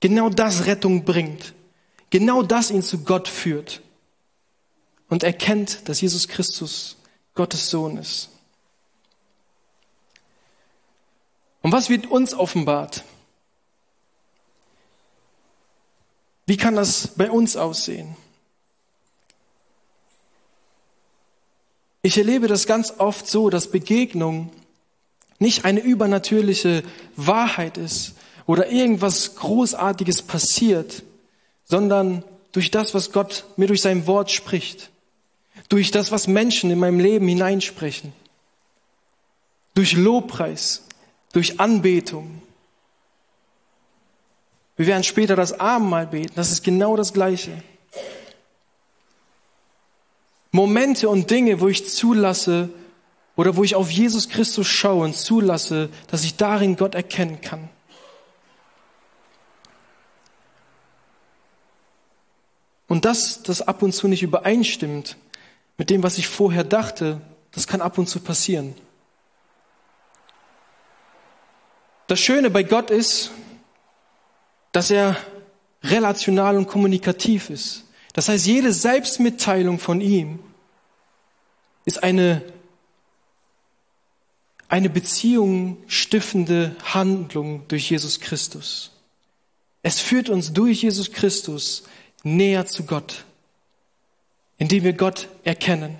Genau 0.00 0.30
das 0.30 0.66
Rettung 0.66 1.04
bringt. 1.04 1.54
Genau 2.10 2.42
das 2.42 2.70
ihn 2.70 2.82
zu 2.82 3.04
Gott 3.04 3.28
führt. 3.28 3.82
Und 5.08 5.22
erkennt, 5.22 5.88
dass 5.88 6.00
Jesus 6.00 6.28
Christus 6.28 6.96
Gottes 7.34 7.68
Sohn 7.68 7.98
ist. 7.98 8.30
Und 11.62 11.72
was 11.72 11.88
wird 11.88 12.06
uns 12.06 12.34
offenbart? 12.34 13.04
Wie 16.46 16.56
kann 16.56 16.76
das 16.76 17.08
bei 17.16 17.30
uns 17.30 17.56
aussehen? 17.56 18.16
Ich 22.04 22.18
erlebe 22.18 22.48
das 22.48 22.66
ganz 22.66 22.92
oft 22.98 23.26
so, 23.26 23.48
dass 23.48 23.70
Begegnung 23.70 24.50
nicht 25.38 25.64
eine 25.64 25.80
übernatürliche 25.80 26.82
Wahrheit 27.16 27.78
ist 27.78 28.12
oder 28.44 28.70
irgendwas 28.70 29.36
Großartiges 29.36 30.20
passiert, 30.20 31.02
sondern 31.64 32.22
durch 32.52 32.70
das, 32.70 32.92
was 32.92 33.10
Gott 33.10 33.46
mir 33.56 33.68
durch 33.68 33.80
sein 33.80 34.06
Wort 34.06 34.30
spricht, 34.30 34.90
durch 35.70 35.92
das, 35.92 36.12
was 36.12 36.26
Menschen 36.28 36.70
in 36.70 36.78
meinem 36.78 37.00
Leben 37.00 37.26
hineinsprechen, 37.26 38.12
durch 39.72 39.94
Lobpreis, 39.94 40.82
durch 41.32 41.58
Anbetung. 41.58 42.42
Wir 44.76 44.88
werden 44.88 45.04
später 45.04 45.36
das 45.36 45.58
Abendmahl 45.58 46.08
beten, 46.08 46.34
das 46.36 46.52
ist 46.52 46.62
genau 46.64 46.96
das 46.96 47.14
Gleiche. 47.14 47.62
Momente 50.54 51.08
und 51.08 51.32
Dinge, 51.32 51.60
wo 51.60 51.66
ich 51.66 51.88
zulasse 51.88 52.68
oder 53.34 53.56
wo 53.56 53.64
ich 53.64 53.74
auf 53.74 53.90
Jesus 53.90 54.28
Christus 54.28 54.68
schaue 54.68 55.02
und 55.04 55.16
zulasse, 55.16 55.88
dass 56.12 56.22
ich 56.22 56.36
darin 56.36 56.76
Gott 56.76 56.94
erkennen 56.94 57.40
kann. 57.40 57.68
Und 62.86 63.04
das, 63.04 63.42
das 63.42 63.62
ab 63.62 63.82
und 63.82 63.94
zu 63.94 64.06
nicht 64.06 64.22
übereinstimmt 64.22 65.16
mit 65.76 65.90
dem, 65.90 66.04
was 66.04 66.18
ich 66.18 66.28
vorher 66.28 66.62
dachte, 66.62 67.20
das 67.50 67.66
kann 67.66 67.80
ab 67.80 67.98
und 67.98 68.08
zu 68.08 68.20
passieren. 68.20 68.76
Das 72.06 72.20
Schöne 72.20 72.48
bei 72.50 72.62
Gott 72.62 72.92
ist, 72.92 73.32
dass 74.70 74.92
er 74.92 75.16
relational 75.82 76.56
und 76.56 76.68
kommunikativ 76.68 77.50
ist. 77.50 77.84
Das 78.14 78.28
heißt, 78.28 78.46
jede 78.46 78.72
Selbstmitteilung 78.72 79.78
von 79.78 80.00
ihm 80.00 80.38
ist 81.84 82.02
eine, 82.02 82.42
eine 84.68 84.88
Beziehung 84.88 85.78
stiftende 85.88 86.76
Handlung 86.84 87.66
durch 87.68 87.90
Jesus 87.90 88.20
Christus. 88.20 88.92
Es 89.82 90.00
führt 90.00 90.30
uns 90.30 90.52
durch 90.52 90.82
Jesus 90.82 91.10
Christus 91.12 91.82
näher 92.22 92.64
zu 92.66 92.86
Gott, 92.86 93.24
indem 94.58 94.84
wir 94.84 94.92
Gott 94.94 95.28
erkennen. 95.42 95.98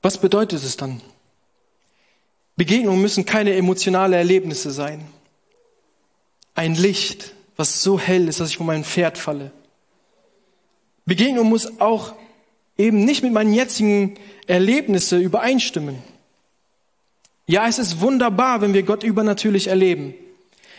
Was 0.00 0.18
bedeutet 0.18 0.64
es 0.64 0.78
dann? 0.78 1.02
Begegnungen 2.56 3.02
müssen 3.02 3.26
keine 3.26 3.54
emotionale 3.54 4.16
Erlebnisse 4.16 4.70
sein 4.70 5.06
ein 6.58 6.74
Licht, 6.74 7.34
was 7.56 7.82
so 7.82 8.00
hell 8.00 8.26
ist, 8.26 8.40
dass 8.40 8.50
ich 8.50 8.56
von 8.56 8.66
meinem 8.66 8.82
Pferd 8.82 9.16
falle. 9.16 9.52
Begegnung 11.06 11.48
muss 11.48 11.80
auch 11.80 12.14
eben 12.76 13.04
nicht 13.04 13.22
mit 13.22 13.32
meinen 13.32 13.54
jetzigen 13.54 14.16
Erlebnissen 14.48 15.22
übereinstimmen. 15.22 16.02
Ja, 17.46 17.68
es 17.68 17.78
ist 17.78 18.00
wunderbar, 18.00 18.60
wenn 18.60 18.74
wir 18.74 18.82
Gott 18.82 19.04
übernatürlich 19.04 19.68
erleben. 19.68 20.14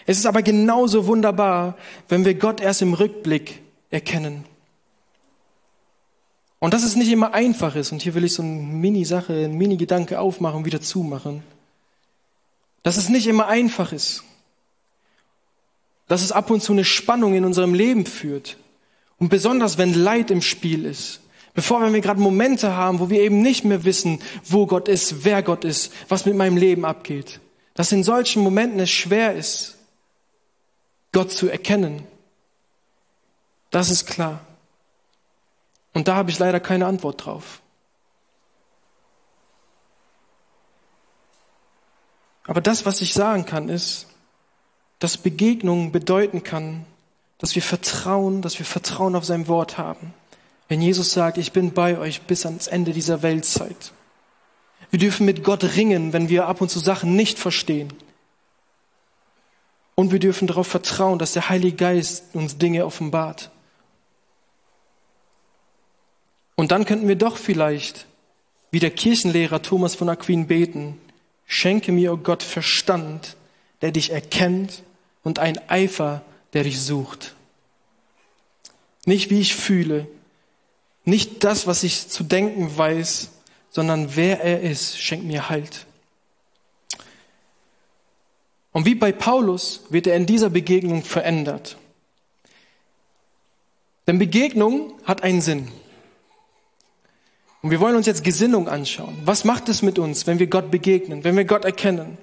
Es 0.05 0.17
ist 0.17 0.25
aber 0.25 0.41
genauso 0.41 1.07
wunderbar, 1.07 1.77
wenn 2.09 2.25
wir 2.25 2.33
Gott 2.33 2.59
erst 2.59 2.81
im 2.81 2.93
Rückblick 2.93 3.61
erkennen. 3.89 4.43
Und 6.59 6.73
dass 6.73 6.83
es 6.83 6.97
nicht 6.97 7.09
immer 7.09 7.33
einfach 7.33 7.75
ist, 7.75 7.93
und 7.93 8.01
hier 8.01 8.15
will 8.15 8.25
ich 8.25 8.33
so 8.33 8.43
eine 8.43 8.51
Mini-Sache, 8.51 9.45
ein 9.45 9.57
Mini-Gedanke 9.57 10.19
aufmachen 10.19 10.65
wieder 10.65 10.81
zumachen, 10.81 11.41
dass 12.83 12.97
es 12.97 13.07
nicht 13.07 13.27
immer 13.27 13.47
einfach 13.47 13.93
ist 13.93 14.25
dass 16.09 16.21
es 16.21 16.33
ab 16.33 16.51
und 16.51 16.61
zu 16.61 16.73
eine 16.73 16.83
Spannung 16.83 17.35
in 17.35 17.45
unserem 17.45 17.73
Leben 17.73 18.05
führt. 18.05 18.57
Und 19.17 19.29
besonders 19.29 19.77
wenn 19.77 19.93
Leid 19.93 20.29
im 20.29 20.41
Spiel 20.41 20.83
ist, 20.83 21.21
Bevor 21.59 21.91
wir 21.91 21.99
gerade 21.99 22.21
Momente 22.21 22.73
haben, 22.73 22.99
wo 22.99 23.09
wir 23.09 23.21
eben 23.21 23.41
nicht 23.41 23.65
mehr 23.65 23.83
wissen, 23.83 24.21
wo 24.45 24.65
Gott 24.65 24.87
ist, 24.87 25.25
wer 25.25 25.43
Gott 25.43 25.65
ist, 25.65 25.91
was 26.07 26.25
mit 26.25 26.35
meinem 26.35 26.55
Leben 26.57 26.85
abgeht. 26.85 27.39
Dass 27.73 27.91
in 27.91 28.03
solchen 28.03 28.43
Momenten 28.43 28.79
es 28.79 28.89
schwer 28.89 29.35
ist, 29.35 29.77
Gott 31.11 31.31
zu 31.31 31.49
erkennen. 31.49 32.07
Das 33.71 33.89
ist 33.89 34.05
klar. 34.05 34.39
Und 35.93 36.07
da 36.07 36.15
habe 36.15 36.29
ich 36.31 36.39
leider 36.39 36.59
keine 36.59 36.85
Antwort 36.85 37.25
drauf. 37.25 37.61
Aber 42.45 42.61
das, 42.61 42.85
was 42.85 43.01
ich 43.01 43.13
sagen 43.13 43.45
kann, 43.45 43.69
ist, 43.69 44.07
dass 44.99 45.17
Begegnung 45.17 45.91
bedeuten 45.91 46.43
kann, 46.43 46.85
dass 47.37 47.55
wir 47.55 47.61
Vertrauen, 47.61 48.41
dass 48.41 48.59
wir 48.59 48.65
Vertrauen 48.65 49.15
auf 49.15 49.25
sein 49.25 49.47
Wort 49.47 49.77
haben. 49.77 50.13
Wenn 50.67 50.81
Jesus 50.81 51.13
sagt, 51.13 51.37
ich 51.37 51.53
bin 51.53 51.73
bei 51.73 51.97
euch 51.97 52.21
bis 52.21 52.45
ans 52.45 52.67
Ende 52.67 52.91
dieser 52.91 53.23
Weltzeit. 53.23 53.93
Wir 54.91 54.99
dürfen 54.99 55.25
mit 55.25 55.43
Gott 55.43 55.63
ringen, 55.75 56.13
wenn 56.13 56.29
wir 56.29 56.47
ab 56.47 56.61
und 56.61 56.69
zu 56.69 56.79
Sachen 56.79 57.15
nicht 57.15 57.39
verstehen. 57.39 57.93
Und 59.95 60.11
wir 60.11 60.19
dürfen 60.19 60.47
darauf 60.47 60.67
vertrauen, 60.67 61.17
dass 61.17 61.33
der 61.33 61.49
Heilige 61.49 61.77
Geist 61.77 62.23
uns 62.33 62.57
Dinge 62.57 62.85
offenbart. 62.85 63.51
Und 66.55 66.71
dann 66.71 66.85
könnten 66.85 67.07
wir 67.07 67.15
doch 67.15 67.37
vielleicht, 67.37 68.05
wie 68.71 68.79
der 68.79 68.91
Kirchenlehrer 68.91 69.61
Thomas 69.61 69.95
von 69.95 70.09
Aquin 70.09 70.47
beten, 70.47 70.99
schenke 71.45 71.91
mir, 71.91 72.11
o 72.11 72.15
oh 72.15 72.17
Gott, 72.17 72.43
Verstand, 72.43 73.37
der 73.81 73.91
dich 73.91 74.11
erkennt 74.11 74.83
und 75.23 75.39
ein 75.39 75.57
Eifer, 75.69 76.21
der 76.53 76.63
dich 76.63 76.81
sucht. 76.81 77.35
Nicht 79.05 79.29
wie 79.29 79.39
ich 79.39 79.55
fühle, 79.55 80.07
nicht 81.05 81.43
das, 81.43 81.67
was 81.67 81.83
ich 81.83 82.09
zu 82.09 82.23
denken 82.23 82.77
weiß, 82.77 83.29
sondern 83.69 84.15
wer 84.15 84.41
er 84.41 84.61
ist, 84.61 84.99
schenkt 84.99 85.25
mir 85.25 85.49
Halt. 85.49 85.85
Und 88.71 88.85
wie 88.85 88.95
bei 88.95 89.11
Paulus 89.11 89.81
wird 89.89 90.07
er 90.07 90.15
in 90.15 90.25
dieser 90.25 90.49
Begegnung 90.49 91.03
verändert. 91.03 91.77
Denn 94.07 94.19
Begegnung 94.19 94.93
hat 95.03 95.23
einen 95.23 95.41
Sinn. 95.41 95.71
Und 97.61 97.71
wir 97.71 97.79
wollen 97.79 97.95
uns 97.95 98.05
jetzt 98.05 98.23
Gesinnung 98.23 98.69
anschauen. 98.69 99.17
Was 99.25 99.43
macht 99.43 99.69
es 99.69 99.81
mit 99.81 99.99
uns, 99.99 100.27
wenn 100.27 100.39
wir 100.39 100.47
Gott 100.47 100.71
begegnen, 100.71 101.23
wenn 101.23 101.35
wir 101.35 101.45
Gott 101.45 101.65
erkennen? 101.65 102.17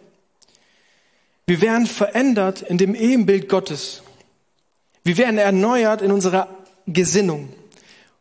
Wir 1.46 1.60
werden 1.60 1.86
verändert 1.86 2.62
in 2.62 2.76
dem 2.76 2.94
Ebenbild 2.94 3.48
Gottes. 3.48 4.02
Wir 5.04 5.16
werden 5.16 5.38
erneuert 5.38 6.02
in 6.02 6.10
unserer 6.10 6.48
Gesinnung. 6.86 7.48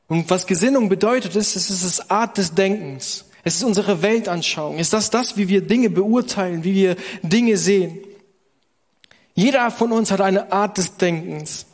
Und 0.08 0.30
was 0.30 0.46
Gesinnung 0.46 0.90
bedeutet, 0.90 1.36
ist, 1.36 1.56
es 1.56 1.72
ist 1.72 1.84
das 1.84 2.12
Art 2.12 2.38
des 2.38 2.54
Denkens. 2.54 3.26
Es 3.44 3.56
ist 3.56 3.64
unsere 3.64 4.04
Weltanschauung. 4.04 4.76
Es 4.76 4.88
ist 4.88 4.94
das, 4.94 5.10
das, 5.10 5.38
wie 5.38 5.48
wir 5.48 5.62
Dinge 5.62 5.90
beurteilen, 5.90 6.64
wie 6.64 6.76
wir 6.76 6.96
Dinge 7.24 7.58
sehen. 7.58 7.98
Jeder 9.34 9.72
von 9.72 9.92
uns 9.92 10.12
hat 10.12 10.22
eine 10.22 10.52
Art 10.52 10.78
des 10.78 10.98
Denkens. 10.98 11.66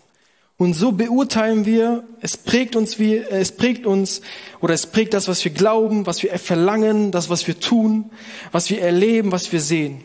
Und 0.58 0.74
so 0.74 0.92
beurteilen 0.92 1.66
wir, 1.66 2.04
es 2.22 2.38
prägt 2.38 2.76
uns 2.76 2.98
wie, 3.00 3.18
es 3.18 3.52
prägt 3.52 3.86
uns, 3.86 4.22
oder 4.62 4.74
es 4.74 4.86
prägt 4.86 5.14
das, 5.14 5.28
was 5.28 5.44
wir 5.44 5.52
glauben, 5.52 6.06
was 6.06 6.24
wir 6.24 6.38
verlangen, 6.38 7.12
das, 7.12 7.30
was 7.30 7.48
wir 7.48 7.60
tun, 7.60 8.12
was 8.52 8.70
wir 8.70 8.82
erleben, 8.82 9.32
was 9.32 9.52
wir 9.52 9.60
sehen. 9.60 10.04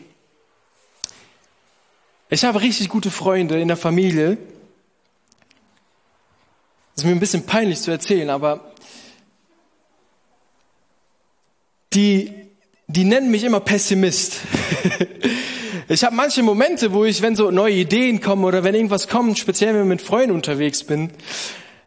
Ich 2.29 2.43
habe 2.43 2.61
richtig 2.61 2.89
gute 2.89 3.09
Freunde 3.09 3.59
in 3.59 3.69
der 3.69 3.77
Familie. 3.77 4.37
Das 6.93 7.03
ist 7.03 7.05
mir 7.05 7.11
ein 7.11 7.21
bisschen 7.21 7.45
peinlich 7.45 7.79
zu 7.79 7.89
erzählen, 7.89 8.29
aber 8.29 8.71
die, 11.93 12.33
die 12.87 13.05
nennen 13.05 13.31
mich 13.31 13.43
immer 13.43 13.59
Pessimist. 13.59 14.37
Ich 15.89 16.03
habe 16.03 16.13
manche 16.13 16.43
Momente, 16.43 16.91
wo 16.91 17.05
ich, 17.05 17.21
wenn 17.21 17.37
so 17.37 17.49
neue 17.49 17.75
Ideen 17.75 18.19
kommen 18.19 18.43
oder 18.43 18.65
wenn 18.65 18.75
irgendwas 18.75 19.07
kommt, 19.07 19.39
speziell 19.39 19.73
wenn 19.73 19.83
ich 19.83 19.87
mit 19.87 20.01
Freunden 20.01 20.35
unterwegs 20.35 20.83
bin, 20.83 21.11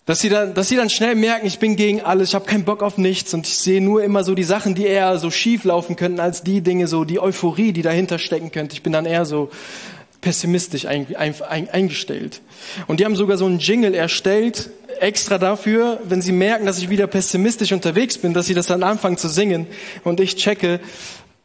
dass 0.07 0.21
sie 0.21 0.31
dann, 0.31 0.55
dass 0.55 0.71
sie 0.71 0.77
dann 0.77 0.88
schnell 0.88 1.14
merken, 1.14 1.47
ich 1.47 1.59
bin 1.59 1.77
gegen 1.77 2.01
alles, 2.01 2.31
ich 2.31 2.35
habe 2.35 2.47
keinen 2.47 2.64
Bock 2.64 2.83
auf 2.83 2.97
nichts 2.97 3.35
und 3.35 3.47
ich 3.47 3.59
sehe 3.59 3.83
nur 3.83 4.03
immer 4.03 4.25
so 4.25 4.35
die 4.35 4.43
Sachen, 4.43 4.75
die 4.75 4.87
eher 4.87 5.19
so 5.19 5.31
schief 5.31 5.64
laufen 5.64 5.97
könnten, 5.97 6.19
als 6.19 6.43
die 6.43 6.62
Dinge, 6.62 6.87
so 6.87 7.05
die 7.05 7.21
Euphorie, 7.21 7.73
die 7.73 7.83
dahinter 7.83 8.19
stecken 8.19 8.51
könnte. 8.53 8.73
Ich 8.73 8.83
bin 8.83 8.95
dann 8.95 9.05
eher 9.05 9.27
so 9.27 9.51
pessimistisch 10.21 10.87
ein, 10.87 11.07
ein, 11.17 11.35
ein, 11.43 11.71
eingestellt. 11.71 12.41
Und 12.87 13.01
die 13.01 13.05
haben 13.05 13.17
sogar 13.17 13.37
so 13.37 13.47
einen 13.47 13.59
Jingle 13.59 13.95
erstellt, 13.95 14.71
extra 15.01 15.39
dafür, 15.39 16.01
wenn 16.05 16.21
sie 16.21 16.33
merken, 16.33 16.67
dass 16.67 16.79
ich 16.79 16.91
wieder 16.91 17.07
pessimistisch 17.07 17.73
unterwegs 17.73 18.19
bin, 18.19 18.35
dass 18.35 18.47
sie 18.47 18.55
das 18.55 18.67
dann 18.67 18.83
anfangen 18.83 19.17
zu 19.17 19.29
singen 19.29 19.67
und 20.05 20.21
ich 20.21 20.37
checke, 20.37 20.81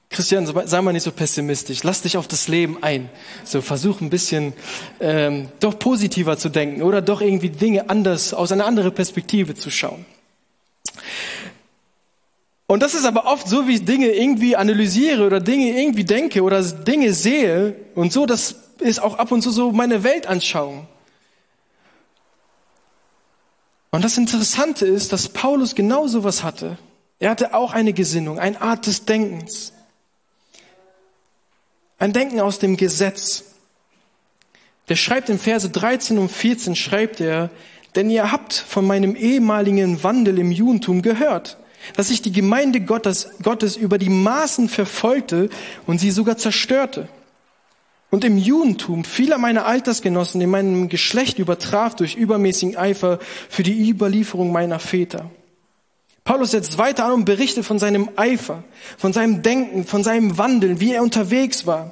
Christian, 0.09 0.45
sei 0.45 0.81
mal 0.81 0.93
nicht 0.93 1.03
so 1.03 1.11
pessimistisch. 1.11 1.83
Lass 1.83 2.03
dich 2.03 2.15
auf 2.15 2.27
das 2.27 2.47
Leben 2.47 2.77
ein. 2.81 3.09
So 3.43 3.61
versuch 3.61 4.01
ein 4.01 4.09
bisschen 4.09 4.53
ähm, 5.01 5.49
doch 5.59 5.77
positiver 5.77 6.37
zu 6.37 6.49
denken 6.49 6.83
oder 6.83 7.01
doch 7.01 7.21
irgendwie 7.21 7.49
Dinge 7.49 7.89
anders 7.89 8.33
aus 8.33 8.51
einer 8.51 8.65
anderen 8.65 8.93
Perspektive 8.93 9.55
zu 9.55 9.69
schauen. 9.71 10.05
Und 12.67 12.81
das 12.81 12.95
ist 12.95 13.05
aber 13.05 13.25
oft 13.25 13.47
so, 13.47 13.67
wie 13.67 13.75
ich 13.75 13.85
Dinge 13.85 14.07
irgendwie 14.07 14.55
analysiere 14.55 15.25
oder 15.25 15.39
Dinge 15.39 15.79
irgendwie 15.79 16.03
denke 16.03 16.41
oder 16.41 16.61
Dinge 16.63 17.13
sehe 17.13 17.75
und 17.93 18.11
so. 18.13 18.25
Das 18.25 18.55
ist 18.79 18.99
auch 18.99 19.17
ab 19.17 19.31
und 19.31 19.41
zu 19.41 19.51
so 19.51 19.71
meine 19.71 20.03
Weltanschauung. 20.03 20.87
Und 23.91 24.03
das 24.03 24.17
Interessante 24.17 24.85
ist, 24.85 25.13
dass 25.13 25.29
Paulus 25.29 25.73
genau 25.73 26.07
so 26.07 26.23
was 26.23 26.43
hatte. 26.43 26.77
Er 27.19 27.29
hatte 27.29 27.53
auch 27.53 27.71
eine 27.71 27.93
Gesinnung, 27.93 28.39
eine 28.39 28.61
Art 28.61 28.87
des 28.87 29.05
Denkens. 29.05 29.71
Ein 31.97 32.11
Denken 32.11 32.41
aus 32.41 32.59
dem 32.59 32.75
Gesetz. 32.75 33.45
Der 34.89 34.97
schreibt 34.97 35.29
in 35.29 35.39
Verse 35.39 35.69
13 35.69 36.17
und 36.17 36.29
14, 36.29 36.75
schreibt 36.75 37.21
er, 37.21 37.49
denn 37.95 38.09
ihr 38.09 38.31
habt 38.31 38.53
von 38.53 38.85
meinem 38.85 39.15
ehemaligen 39.15 40.03
Wandel 40.03 40.39
im 40.39 40.51
Judentum 40.51 41.01
gehört, 41.01 41.57
dass 41.95 42.09
ich 42.09 42.21
die 42.21 42.33
Gemeinde 42.33 42.81
Gottes, 42.81 43.29
Gottes 43.41 43.77
über 43.77 43.97
die 43.97 44.09
Maßen 44.09 44.67
verfolgte 44.67 45.49
und 45.87 45.99
sie 45.99 46.11
sogar 46.11 46.37
zerstörte. 46.37 47.07
Und 48.15 48.23
im 48.23 48.37
Judentum 48.37 49.03
vieler 49.03 49.37
meiner 49.37 49.65
Altersgenossen 49.65 50.39
in 50.39 50.49
meinem 50.49 50.87
Geschlecht 50.87 51.37
übertraf 51.37 51.97
durch 51.97 52.15
übermäßigen 52.15 52.77
Eifer 52.77 53.19
für 53.49 53.61
die 53.61 53.89
Überlieferung 53.89 54.53
meiner 54.53 54.79
Väter. 54.79 55.29
Paulus 56.23 56.51
setzt 56.51 56.77
weiter 56.77 57.07
an 57.07 57.11
und 57.11 57.25
berichtet 57.25 57.65
von 57.65 57.77
seinem 57.77 58.09
Eifer, 58.15 58.63
von 58.97 59.11
seinem 59.11 59.41
Denken, 59.41 59.83
von 59.83 60.01
seinem 60.01 60.37
Wandeln, 60.37 60.79
wie 60.79 60.93
er 60.93 61.03
unterwegs 61.03 61.65
war, 61.65 61.91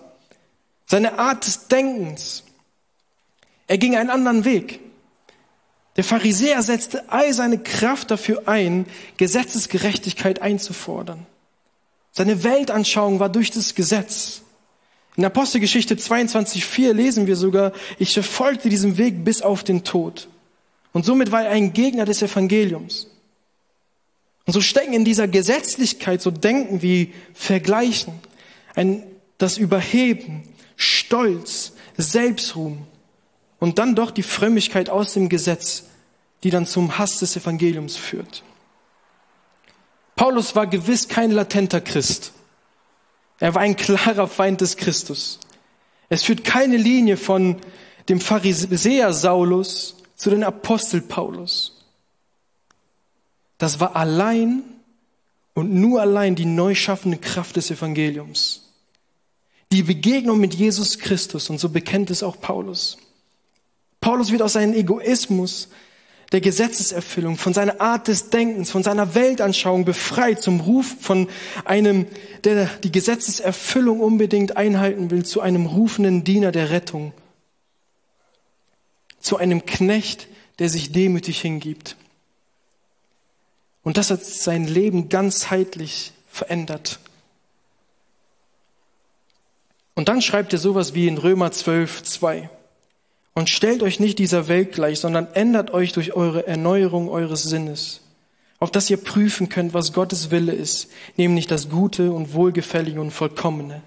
seine 0.86 1.20
Art 1.20 1.46
des 1.46 1.68
Denkens. 1.68 2.46
Er 3.68 3.78
ging 3.78 3.98
einen 3.98 4.10
anderen 4.10 4.46
Weg. 4.46 4.80
Der 5.98 6.06
Pharisäer 6.06 6.64
setzte 6.64 7.12
all 7.12 7.34
seine 7.34 7.58
Kraft 7.58 8.12
dafür 8.12 8.44
ein, 8.46 8.86
Gesetzesgerechtigkeit 9.18 10.42
einzufordern. 10.42 11.26
Seine 12.14 12.46
Weltanschauung 12.46 13.20
war 13.20 13.28
durch 13.28 13.52
das 13.52 13.76
Gesetz. 13.76 14.43
In 15.16 15.26
Apostelgeschichte 15.26 15.96
22.4 15.96 16.92
lesen 16.94 17.28
wir 17.28 17.36
sogar, 17.36 17.72
ich 18.00 18.14
verfolgte 18.14 18.70
diesen 18.70 18.98
Weg 18.98 19.24
bis 19.24 19.42
auf 19.42 19.64
den 19.64 19.84
Tod. 19.84 20.28
Und 20.92 21.06
somit 21.06 21.32
war 21.32 21.44
er 21.44 21.52
ein 21.52 21.74
Gegner 21.74 22.06
des 22.06 22.22
Evangeliums. 22.22 23.08
Und 24.46 24.54
so 24.54 24.62
stecken 24.62 24.94
in 24.94 25.06
dieser 25.06 25.28
Gesetzlichkeit 25.28 26.22
so 26.22 26.32
Denken 26.32 26.82
wie 26.82 27.14
Vergleichen, 27.34 28.14
ein, 28.76 29.04
das 29.38 29.58
Überheben, 29.58 30.44
Stolz, 30.76 31.74
Selbstruhm 31.98 32.80
und 33.60 33.80
dann 33.80 33.96
doch 33.96 34.12
die 34.12 34.24
Frömmigkeit 34.24 34.90
aus 34.90 35.14
dem 35.14 35.30
Gesetz, 35.30 35.86
die 36.44 36.50
dann 36.50 36.66
zum 36.66 36.98
Hass 36.98 37.20
des 37.20 37.38
Evangeliums 37.38 37.96
führt. 37.96 38.44
Paulus 40.16 40.56
war 40.56 40.68
gewiss 40.68 41.08
kein 41.08 41.32
latenter 41.32 41.82
Christ. 41.82 42.34
Er 43.40 43.56
war 43.56 43.62
ein 43.62 43.76
klarer 43.76 44.28
Feind 44.28 44.62
des 44.62 44.78
Christus. 44.78 45.40
Es 46.10 46.24
führt 46.24 46.44
keine 46.44 46.78
Linie 46.78 47.18
von 47.18 47.58
dem 48.10 48.20
Pharisäer 48.20 49.14
Saulus 49.14 49.96
zu 50.16 50.30
den 50.30 50.44
Apostel 50.44 51.02
Paulus. 51.02 51.82
Das 53.58 53.80
war 53.80 53.96
allein 53.96 54.64
und 55.54 55.74
nur 55.74 56.02
allein 56.02 56.36
die 56.36 56.46
neu 56.46 56.76
schaffende 56.76 57.18
Kraft 57.18 57.56
des 57.56 57.72
Evangeliums. 57.72 58.74
Die 59.72 59.84
Begegnung 59.84 60.40
mit 60.40 60.54
Jesus 60.54 61.00
Christus, 61.00 61.50
und 61.50 61.60
so 61.60 61.70
bekennt 61.70 62.12
es 62.12 62.24
auch 62.24 62.40
Paulus. 62.40 62.98
Paulus 64.02 64.32
wird 64.32 64.42
aus 64.42 64.54
seinem 64.54 64.74
Egoismus 64.74 65.70
der 66.34 66.42
Gesetzeserfüllung, 66.42 67.38
von 67.38 67.54
seiner 67.54 67.80
Art 67.80 68.08
des 68.08 68.32
Denkens, 68.32 68.72
von 68.72 68.82
seiner 68.82 69.14
Weltanschauung 69.14 69.86
befreit 69.86 70.42
zum 70.42 70.62
Ruf 70.62 70.96
von 71.00 71.30
einem, 71.64 72.08
der 72.44 72.66
die 72.84 72.92
Gesetzeserfüllung 72.92 74.00
unbedingt 74.00 74.58
einhalten 74.58 75.12
will, 75.12 75.24
zu 75.24 75.42
einem 75.42 75.68
rufenden 75.68 76.24
Diener 76.24 76.52
der 76.52 76.72
Rettung, 76.72 77.14
zu 79.20 79.38
einem 79.38 79.68
Knecht, 79.68 80.28
der 80.58 80.70
sich 80.70 80.92
demütig 80.92 81.40
hingibt. 81.40 81.98
Und 83.84 83.98
das 83.98 84.10
hat 84.10 84.24
sein 84.26 84.66
Leben 84.66 85.10
ganzheitlich 85.10 86.14
verändert. 86.28 87.00
Und 89.94 90.10
dann 90.10 90.24
schreibt 90.24 90.52
er 90.52 90.58
sowas 90.58 90.96
wie 90.96 91.08
in 91.08 91.20
Römer 91.20 91.52
12, 91.52 92.02
2. 92.02 92.50
Und 93.34 93.50
stellt 93.50 93.82
euch 93.82 94.00
nicht 94.00 94.20
dieser 94.20 94.48
Welt 94.48 94.74
gleich, 94.74 95.00
sondern 95.00 95.28
ändert 95.34 95.72
euch 95.72 95.92
durch 95.92 96.14
eure 96.14 96.46
Erneuerung 96.46 97.10
eures 97.10 97.44
Sinnes, 97.44 98.02
auf 98.60 98.70
dass 98.70 98.90
ihr 98.90 98.98
prüfen 98.98 99.50
könnt, 99.50 99.74
was 99.74 99.94
Gottes 99.94 100.30
Wille 100.30 100.52
ist, 100.52 100.92
nämlich 101.18 101.48
das 101.48 101.70
Gute 101.70 102.12
und 102.12 102.34
Wohlgefällige 102.34 103.02
und 103.02 103.12
Vollkommene. 103.12 103.82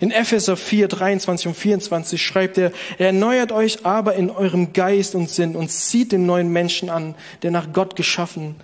In 0.00 0.12
Epheser 0.12 0.56
4, 0.56 0.86
23 0.86 1.48
und 1.48 1.56
24 1.56 2.24
schreibt 2.24 2.56
er, 2.56 2.72
er 2.98 3.06
erneuert 3.08 3.50
euch 3.50 3.84
aber 3.84 4.14
in 4.14 4.30
eurem 4.30 4.72
Geist 4.72 5.16
und 5.16 5.28
Sinn 5.28 5.56
und 5.56 5.70
zieht 5.70 6.12
den 6.12 6.24
neuen 6.24 6.52
Menschen 6.52 6.88
an, 6.88 7.16
der 7.42 7.50
nach 7.50 7.72
Gott 7.72 7.96
geschaffen 7.96 8.54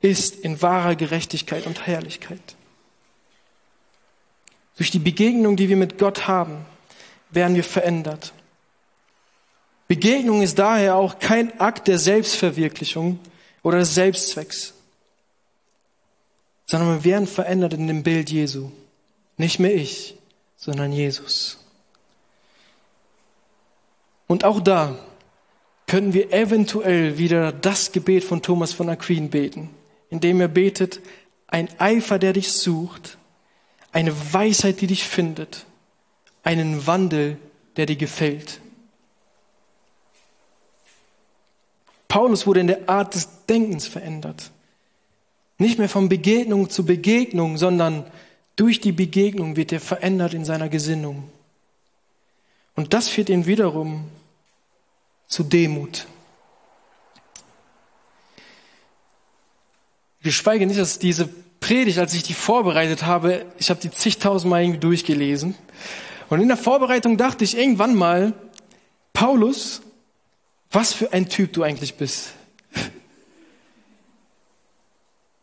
ist, 0.00 0.36
in 0.36 0.60
wahrer 0.60 0.96
Gerechtigkeit 0.96 1.66
und 1.66 1.86
Herrlichkeit. 1.86 2.56
Durch 4.76 4.90
die 4.90 4.98
Begegnung, 4.98 5.56
die 5.56 5.68
wir 5.68 5.76
mit 5.76 5.98
Gott 5.98 6.26
haben, 6.26 6.66
werden 7.30 7.54
wir 7.54 7.64
verändert. 7.64 8.32
Begegnung 9.86 10.42
ist 10.42 10.58
daher 10.58 10.96
auch 10.96 11.18
kein 11.18 11.60
Akt 11.60 11.88
der 11.88 11.98
Selbstverwirklichung 11.98 13.18
oder 13.62 13.78
des 13.78 13.94
Selbstzwecks, 13.94 14.74
sondern 16.66 17.04
wir 17.04 17.04
werden 17.04 17.26
verändert 17.26 17.74
in 17.74 17.86
dem 17.86 18.02
Bild 18.02 18.30
Jesu. 18.30 18.70
Nicht 19.36 19.58
mehr 19.58 19.74
ich, 19.74 20.16
sondern 20.56 20.92
Jesus. 20.92 21.58
Und 24.26 24.44
auch 24.44 24.60
da 24.60 24.96
können 25.86 26.14
wir 26.14 26.32
eventuell 26.32 27.18
wieder 27.18 27.52
das 27.52 27.92
Gebet 27.92 28.24
von 28.24 28.40
Thomas 28.40 28.72
von 28.72 28.88
Aquin 28.88 29.28
beten, 29.28 29.70
indem 30.08 30.40
er 30.40 30.48
betet, 30.48 31.00
ein 31.46 31.68
Eifer, 31.78 32.18
der 32.18 32.32
dich 32.32 32.52
sucht, 32.52 33.18
eine 33.92 34.12
Weisheit, 34.32 34.80
die 34.80 34.86
dich 34.86 35.04
findet, 35.04 35.66
einen 36.42 36.86
Wandel, 36.86 37.36
der 37.76 37.86
dir 37.86 37.96
gefällt. 37.96 38.60
Paulus 42.14 42.46
wurde 42.46 42.60
in 42.60 42.68
der 42.68 42.88
Art 42.88 43.16
des 43.16 43.28
Denkens 43.48 43.88
verändert. 43.88 44.52
Nicht 45.58 45.80
mehr 45.80 45.88
von 45.88 46.08
Begegnung 46.08 46.70
zu 46.70 46.86
Begegnung, 46.86 47.56
sondern 47.56 48.04
durch 48.54 48.80
die 48.80 48.92
Begegnung 48.92 49.56
wird 49.56 49.72
er 49.72 49.80
verändert 49.80 50.32
in 50.32 50.44
seiner 50.44 50.68
Gesinnung. 50.68 51.28
Und 52.76 52.94
das 52.94 53.08
führt 53.08 53.30
ihn 53.30 53.46
wiederum 53.46 54.04
zu 55.26 55.42
Demut. 55.42 56.06
Geschweige 60.22 60.68
nicht, 60.68 60.78
dass 60.78 61.00
diese 61.00 61.28
Predigt, 61.58 61.98
als 61.98 62.14
ich 62.14 62.22
die 62.22 62.34
vorbereitet 62.34 63.04
habe, 63.04 63.44
ich 63.58 63.70
habe 63.70 63.80
die 63.80 63.90
zigtausendmal 63.90 64.62
irgendwie 64.62 64.78
durchgelesen. 64.78 65.56
Und 66.30 66.40
in 66.40 66.46
der 66.46 66.56
Vorbereitung 66.56 67.16
dachte 67.16 67.42
ich 67.42 67.58
irgendwann 67.58 67.96
mal, 67.96 68.34
Paulus 69.12 69.82
was 70.74 70.92
für 70.92 71.12
ein 71.12 71.28
Typ 71.28 71.52
du 71.52 71.62
eigentlich 71.62 71.94
bist. 71.94 72.32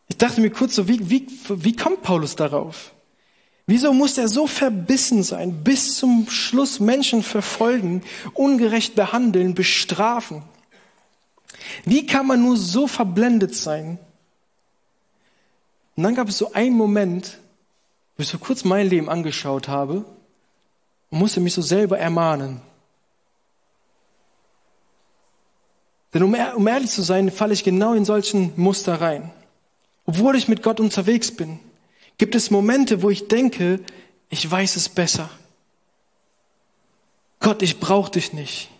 Ich 0.08 0.16
dachte 0.18 0.40
mir 0.40 0.50
kurz 0.50 0.74
so, 0.74 0.88
wie, 0.88 1.08
wie, 1.10 1.26
wie 1.48 1.74
kommt 1.74 2.02
Paulus 2.02 2.36
darauf? 2.36 2.92
Wieso 3.66 3.92
muss 3.92 4.18
er 4.18 4.28
so 4.28 4.46
verbissen 4.46 5.22
sein, 5.22 5.64
bis 5.64 5.96
zum 5.96 6.28
Schluss 6.28 6.80
Menschen 6.80 7.22
verfolgen, 7.22 8.02
ungerecht 8.34 8.94
behandeln, 8.94 9.54
bestrafen? 9.54 10.42
Wie 11.84 12.06
kann 12.06 12.26
man 12.26 12.42
nur 12.42 12.56
so 12.56 12.86
verblendet 12.86 13.54
sein? 13.54 13.98
Und 15.96 16.02
dann 16.02 16.14
gab 16.14 16.28
es 16.28 16.38
so 16.38 16.52
einen 16.52 16.76
Moment, 16.76 17.38
wo 18.16 18.22
ich 18.22 18.28
so 18.28 18.38
kurz 18.38 18.64
mein 18.64 18.88
Leben 18.88 19.08
angeschaut 19.08 19.68
habe 19.68 20.04
und 21.10 21.18
musste 21.18 21.40
mich 21.40 21.54
so 21.54 21.62
selber 21.62 21.98
ermahnen. 21.98 22.60
Denn 26.14 26.22
um, 26.22 26.34
um 26.34 26.66
ehrlich 26.66 26.90
zu 26.90 27.02
sein, 27.02 27.30
falle 27.30 27.54
ich 27.54 27.64
genau 27.64 27.94
in 27.94 28.04
solchen 28.04 28.52
Muster 28.56 29.00
rein. 29.00 29.30
Obwohl 30.04 30.36
ich 30.36 30.48
mit 30.48 30.62
Gott 30.62 30.80
unterwegs 30.80 31.30
bin, 31.30 31.58
gibt 32.18 32.34
es 32.34 32.50
Momente, 32.50 33.02
wo 33.02 33.10
ich 33.10 33.28
denke, 33.28 33.80
ich 34.28 34.50
weiß 34.50 34.76
es 34.76 34.88
besser. 34.88 35.30
Gott, 37.40 37.62
ich 37.62 37.80
brauche 37.80 38.10
dich 38.10 38.32
nicht. 38.32 38.70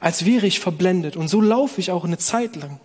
Als 0.00 0.24
wäre 0.24 0.46
ich 0.46 0.60
verblendet. 0.60 1.16
Und 1.16 1.28
so 1.28 1.40
laufe 1.40 1.80
ich 1.80 1.90
auch 1.90 2.04
eine 2.04 2.18
Zeit 2.18 2.56
lang. 2.56 2.80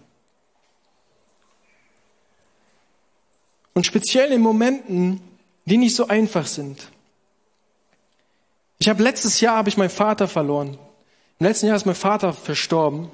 Und 3.73 3.85
speziell 3.85 4.31
in 4.31 4.41
Momenten, 4.41 5.21
die 5.65 5.77
nicht 5.77 5.95
so 5.95 6.07
einfach 6.07 6.47
sind. 6.47 6.89
Ich 8.77 8.89
habe 8.89 9.03
letztes 9.03 9.41
Jahr 9.41 9.57
habe 9.57 9.69
ich 9.69 9.77
meinen 9.77 9.89
Vater 9.89 10.27
verloren. 10.27 10.77
Im 11.39 11.45
letzten 11.47 11.67
Jahr 11.67 11.75
ist 11.75 11.85
mein 11.85 11.95
Vater 11.95 12.33
verstorben. 12.33 13.09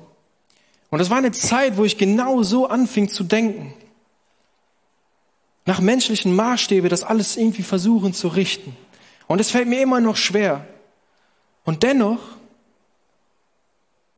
Und 0.90 1.00
das 1.00 1.10
war 1.10 1.18
eine 1.18 1.32
Zeit, 1.32 1.78
wo 1.78 1.86
ich 1.86 1.98
genau 1.98 2.44
so 2.44 2.68
anfing 2.68 3.10
zu 3.10 3.24
denken. 3.24 3.74
Nach 5.66 5.80
menschlichen 5.80 6.36
Maßstäbe 6.36 6.90
das 6.90 7.04
alles 7.04 7.38
irgendwie 7.38 7.64
versuchen 7.64 8.14
zu 8.14 8.28
richten. 8.28 8.76
Und 9.28 9.40
es 9.40 9.52
fällt 9.52 9.68
mir 9.68 9.82
immer 9.82 10.02
noch 10.02 10.18
schwer. 10.18 10.66
Und 11.64 11.84
dennoch 11.84 12.20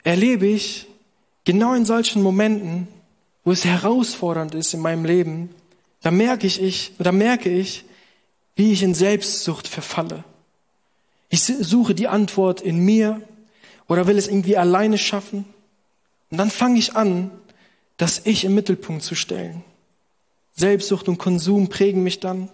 erlebe 0.03 0.47
ich 0.47 0.87
genau 1.45 1.73
in 1.73 1.85
solchen 1.85 2.21
Momenten, 2.21 2.87
wo 3.43 3.51
es 3.51 3.65
herausfordernd 3.65 4.55
ist 4.55 4.73
in 4.73 4.79
meinem 4.79 5.05
Leben, 5.05 5.49
da 6.01 6.11
merke 6.11 6.47
ich, 6.47 6.61
ich, 6.61 6.93
da 6.97 7.11
merke 7.11 7.49
ich, 7.49 7.85
wie 8.55 8.71
ich 8.71 8.83
in 8.83 8.93
Selbstsucht 8.93 9.67
verfalle. 9.67 10.23
Ich 11.29 11.43
suche 11.43 11.95
die 11.95 12.07
Antwort 12.07 12.61
in 12.61 12.79
mir 12.79 13.21
oder 13.87 14.07
will 14.07 14.17
es 14.17 14.27
irgendwie 14.27 14.57
alleine 14.57 14.97
schaffen. 14.97 15.45
Und 16.31 16.37
dann 16.37 16.49
fange 16.49 16.79
ich 16.79 16.95
an, 16.95 17.31
das 17.97 18.25
Ich 18.25 18.43
im 18.43 18.55
Mittelpunkt 18.55 19.03
zu 19.03 19.15
stellen. 19.15 19.63
Selbstsucht 20.55 21.07
und 21.07 21.17
Konsum 21.17 21.69
prägen 21.69 22.03
mich 22.03 22.19
dann. 22.19 22.49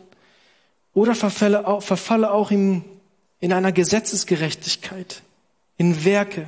Oder 0.94 1.15
verfalle 1.15 1.68
auch, 1.68 1.82
verfalle 1.82 2.32
auch 2.32 2.52
in, 2.52 2.84
in 3.39 3.54
einer 3.54 3.72
Gesetzesgerechtigkeit, 3.72 5.22
in 5.78 6.04
Werke, 6.04 6.48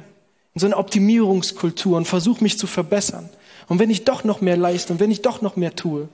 in 0.54 0.60
so 0.60 0.66
einer 0.66 0.78
Optimierungskultur 0.78 1.98
und 1.98 2.08
versuche 2.08 2.44
mich 2.44 2.58
zu 2.58 2.68
verbessern. 2.68 3.30
Und 3.68 3.80
wenn 3.80 3.90
ich 3.90 4.04
doch 4.04 4.24
noch 4.24 4.42
mehr 4.42 4.58
leiste 4.58 4.94
und 4.94 5.00
wenn 5.00 5.12
ich 5.12 5.22
doch 5.22 5.42
noch 5.42 5.56
mehr 5.56 5.76
tue, 5.76 6.10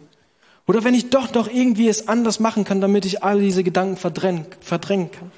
oder 0.68 0.84
wenn 0.84 0.94
ich 0.94 1.10
doch 1.10 1.34
noch 1.34 1.48
irgendwie 1.48 1.88
es 1.88 2.10
anders 2.10 2.42
machen 2.42 2.66
kann, 2.66 2.82
damit 2.82 3.06
ich 3.06 3.24
all 3.24 3.40
diese 3.40 3.64
Gedanken 3.64 3.96
verdrängen, 3.96 4.46
verdrängen 4.60 5.10
kann. 5.12 5.32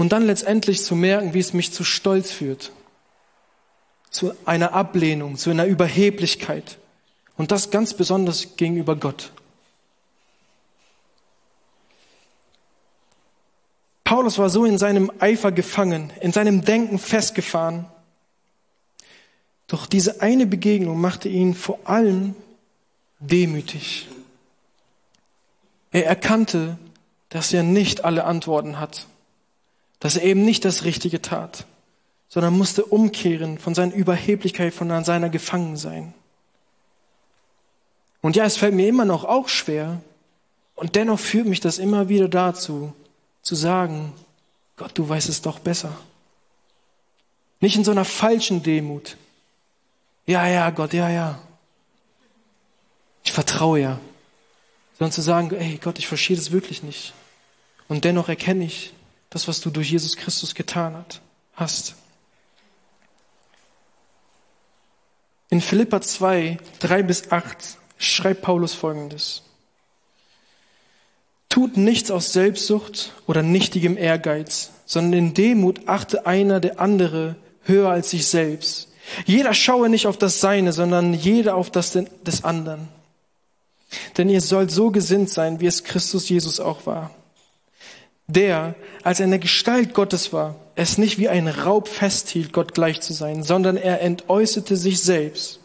Und 0.00 0.12
dann 0.12 0.24
letztendlich 0.24 0.82
zu 0.82 0.94
merken, 0.94 1.34
wie 1.34 1.40
es 1.40 1.52
mich 1.52 1.74
zu 1.74 1.84
Stolz 1.84 2.30
führt, 2.30 2.72
zu 4.08 4.32
einer 4.46 4.72
Ablehnung, 4.72 5.36
zu 5.36 5.50
einer 5.50 5.66
Überheblichkeit. 5.66 6.78
Und 7.36 7.50
das 7.50 7.70
ganz 7.70 7.92
besonders 7.92 8.56
gegenüber 8.56 8.96
Gott. 8.96 9.30
Paulus 14.02 14.38
war 14.38 14.48
so 14.48 14.64
in 14.64 14.78
seinem 14.78 15.12
Eifer 15.18 15.52
gefangen, 15.52 16.10
in 16.22 16.32
seinem 16.32 16.64
Denken 16.64 16.98
festgefahren. 16.98 17.84
Doch 19.66 19.84
diese 19.84 20.22
eine 20.22 20.46
Begegnung 20.46 20.98
machte 20.98 21.28
ihn 21.28 21.54
vor 21.54 21.78
allem 21.84 22.34
demütig. 23.18 24.08
Er 25.90 26.06
erkannte, 26.06 26.78
dass 27.28 27.52
er 27.52 27.64
nicht 27.64 28.06
alle 28.06 28.24
Antworten 28.24 28.80
hat 28.80 29.06
dass 30.00 30.16
er 30.16 30.24
eben 30.24 30.44
nicht 30.44 30.64
das 30.64 30.84
Richtige 30.84 31.22
tat, 31.22 31.66
sondern 32.28 32.56
musste 32.56 32.84
umkehren 32.84 33.58
von 33.58 33.74
seiner 33.74 33.94
Überheblichkeit, 33.94 34.74
von 34.74 35.04
seiner 35.04 35.28
Gefangensein. 35.28 36.14
Und 38.22 38.36
ja, 38.36 38.44
es 38.44 38.56
fällt 38.56 38.74
mir 38.74 38.88
immer 38.88 39.04
noch 39.04 39.24
auch 39.24 39.48
schwer, 39.48 40.00
und 40.80 40.96
dennoch 40.96 41.20
führt 41.20 41.46
mich 41.46 41.60
das 41.60 41.78
immer 41.78 42.08
wieder 42.08 42.26
dazu, 42.26 42.94
zu 43.42 43.54
sagen, 43.54 44.14
Gott, 44.78 44.92
du 44.94 45.06
weißt 45.06 45.28
es 45.28 45.42
doch 45.42 45.58
besser. 45.58 45.94
Nicht 47.60 47.76
in 47.76 47.84
so 47.84 47.90
einer 47.90 48.06
falschen 48.06 48.62
Demut. 48.62 49.18
Ja, 50.24 50.48
ja, 50.48 50.70
Gott, 50.70 50.94
ja, 50.94 51.10
ja. 51.10 51.38
Ich 53.22 53.32
vertraue 53.32 53.78
ja. 53.78 54.00
Sondern 54.98 55.12
zu 55.12 55.20
sagen, 55.20 55.54
ey 55.54 55.78
Gott, 55.82 55.98
ich 55.98 56.06
verstehe 56.06 56.36
das 56.36 56.50
wirklich 56.50 56.82
nicht. 56.82 57.12
Und 57.86 58.04
dennoch 58.06 58.30
erkenne 58.30 58.64
ich, 58.64 58.94
das, 59.30 59.48
was 59.48 59.60
du 59.60 59.70
durch 59.70 59.90
Jesus 59.90 60.16
Christus 60.16 60.54
getan 60.54 60.94
hat, 60.94 61.20
hast. 61.54 61.94
In 65.48 65.60
Philippa 65.60 66.00
2, 66.00 66.58
3 66.80 67.02
bis 67.02 67.32
8 67.32 67.56
schreibt 67.98 68.42
Paulus 68.42 68.74
Folgendes. 68.74 69.42
Tut 71.48 71.76
nichts 71.76 72.12
aus 72.12 72.32
Selbstsucht 72.32 73.12
oder 73.26 73.42
nichtigem 73.42 73.96
Ehrgeiz, 73.96 74.70
sondern 74.86 75.12
in 75.12 75.34
Demut 75.34 75.88
achte 75.88 76.26
einer 76.26 76.60
der 76.60 76.80
andere 76.80 77.34
höher 77.62 77.90
als 77.90 78.10
sich 78.10 78.26
selbst. 78.26 78.88
Jeder 79.26 79.54
schaue 79.54 79.88
nicht 79.88 80.06
auf 80.06 80.16
das 80.16 80.40
Seine, 80.40 80.72
sondern 80.72 81.14
jeder 81.14 81.56
auf 81.56 81.70
das 81.70 81.92
des 81.92 82.44
anderen. 82.44 82.88
Denn 84.16 84.28
ihr 84.28 84.40
sollt 84.40 84.70
so 84.70 84.92
gesinnt 84.92 85.30
sein, 85.30 85.58
wie 85.58 85.66
es 85.66 85.82
Christus 85.82 86.28
Jesus 86.28 86.60
auch 86.60 86.86
war. 86.86 87.10
Der, 88.30 88.76
als 89.02 89.18
er 89.18 89.24
in 89.24 89.30
der 89.30 89.40
Gestalt 89.40 89.92
Gottes 89.92 90.32
war, 90.32 90.54
es 90.76 90.98
nicht 90.98 91.18
wie 91.18 91.28
ein 91.28 91.48
Raub 91.48 91.88
festhielt, 91.88 92.52
Gott 92.52 92.74
gleich 92.74 93.00
zu 93.00 93.12
sein, 93.12 93.42
sondern 93.42 93.76
er 93.76 94.00
entäußerte 94.02 94.76
sich 94.76 95.02
selbst, 95.02 95.58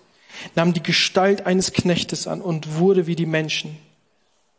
nahm 0.56 0.74
die 0.74 0.82
Gestalt 0.82 1.46
eines 1.46 1.74
Knechtes 1.74 2.28
an 2.28 2.42
und 2.42 2.78
wurde 2.78 3.06
wie 3.06 3.16
die 3.16 3.28
Menschen. 3.28 3.78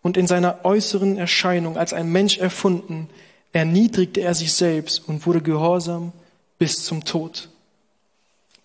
Und 0.03 0.17
in 0.17 0.29
seiner 0.29 0.65
äußeren 0.65 1.19
Erscheinung 1.19 1.77
als 1.77 1.93
ein 1.93 2.11
Mensch 2.13 2.39
erfunden, 2.39 3.09
erniedrigte 3.53 4.21
er 4.21 4.35
sich 4.35 4.53
selbst 4.53 5.09
und 5.09 5.27
wurde 5.27 5.41
gehorsam 5.41 6.13
bis 6.59 6.85
zum 6.85 7.05
Tod, 7.05 7.49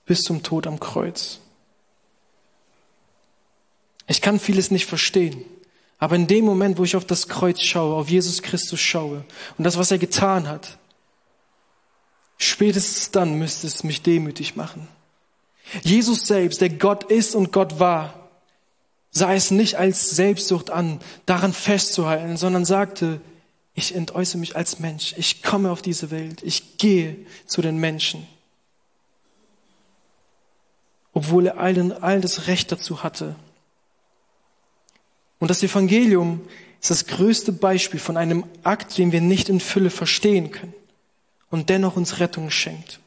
bis 0.05 0.21
zum 0.21 0.43
Tod 0.43 0.67
am 0.67 0.79
Kreuz. 0.79 1.39
Ich 4.07 4.21
kann 4.21 4.39
vieles 4.39 4.69
nicht 4.69 4.85
verstehen. 4.85 5.43
Aber 6.01 6.15
in 6.15 6.25
dem 6.25 6.45
Moment, 6.45 6.79
wo 6.79 6.83
ich 6.83 6.95
auf 6.95 7.05
das 7.05 7.27
Kreuz 7.27 7.61
schaue, 7.61 7.95
auf 7.95 8.09
Jesus 8.09 8.41
Christus 8.41 8.79
schaue 8.79 9.23
und 9.59 9.63
das, 9.63 9.77
was 9.77 9.91
er 9.91 9.99
getan 9.99 10.49
hat, 10.49 10.79
spätestens 12.39 13.11
dann 13.11 13.35
müsste 13.35 13.67
es 13.67 13.83
mich 13.83 14.01
demütig 14.01 14.55
machen. 14.55 14.87
Jesus 15.83 16.21
selbst, 16.21 16.59
der 16.59 16.69
Gott 16.69 17.03
ist 17.03 17.35
und 17.35 17.53
Gott 17.53 17.79
war, 17.79 18.31
sah 19.11 19.31
es 19.35 19.51
nicht 19.51 19.75
als 19.75 20.09
Selbstsucht 20.09 20.71
an, 20.71 20.99
daran 21.27 21.53
festzuhalten, 21.53 22.35
sondern 22.35 22.65
sagte, 22.65 23.21
ich 23.75 23.93
entäußere 23.93 24.39
mich 24.39 24.55
als 24.55 24.79
Mensch, 24.79 25.13
ich 25.17 25.43
komme 25.43 25.69
auf 25.69 25.83
diese 25.83 26.09
Welt, 26.09 26.41
ich 26.41 26.79
gehe 26.79 27.15
zu 27.45 27.61
den 27.61 27.77
Menschen. 27.77 28.27
Obwohl 31.13 31.45
er 31.45 31.59
all, 31.59 31.93
all 31.93 32.21
das 32.21 32.47
Recht 32.47 32.71
dazu 32.71 33.03
hatte. 33.03 33.35
Und 35.41 35.49
das 35.49 35.63
Evangelium 35.63 36.39
ist 36.79 36.91
das 36.91 37.07
größte 37.07 37.51
Beispiel 37.51 37.99
von 37.99 38.15
einem 38.15 38.45
Akt, 38.61 38.95
den 38.99 39.11
wir 39.11 39.21
nicht 39.21 39.49
in 39.49 39.59
Fülle 39.59 39.89
verstehen 39.89 40.51
können 40.51 40.75
und 41.49 41.69
dennoch 41.69 41.97
uns 41.97 42.19
Rettung 42.19 42.51
schenkt. 42.51 42.99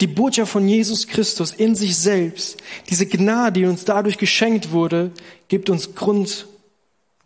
Die 0.00 0.06
Botschaft 0.06 0.52
von 0.52 0.68
Jesus 0.68 1.08
Christus 1.08 1.50
in 1.50 1.74
sich 1.74 1.96
selbst, 1.96 2.58
diese 2.88 3.06
Gnade, 3.06 3.60
die 3.60 3.66
uns 3.66 3.84
dadurch 3.84 4.18
geschenkt 4.18 4.70
wurde, 4.70 5.10
gibt 5.48 5.68
uns 5.68 5.96
Grund, 5.96 6.46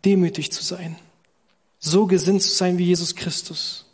demütig 0.03 0.51
zu 0.51 0.63
sein. 0.63 0.95
So 1.77 2.07
gesinnt 2.07 2.41
zu 2.41 2.49
sein 2.49 2.79
wie 2.79 2.85
Jesus 2.85 3.15
Christus. 3.15 3.85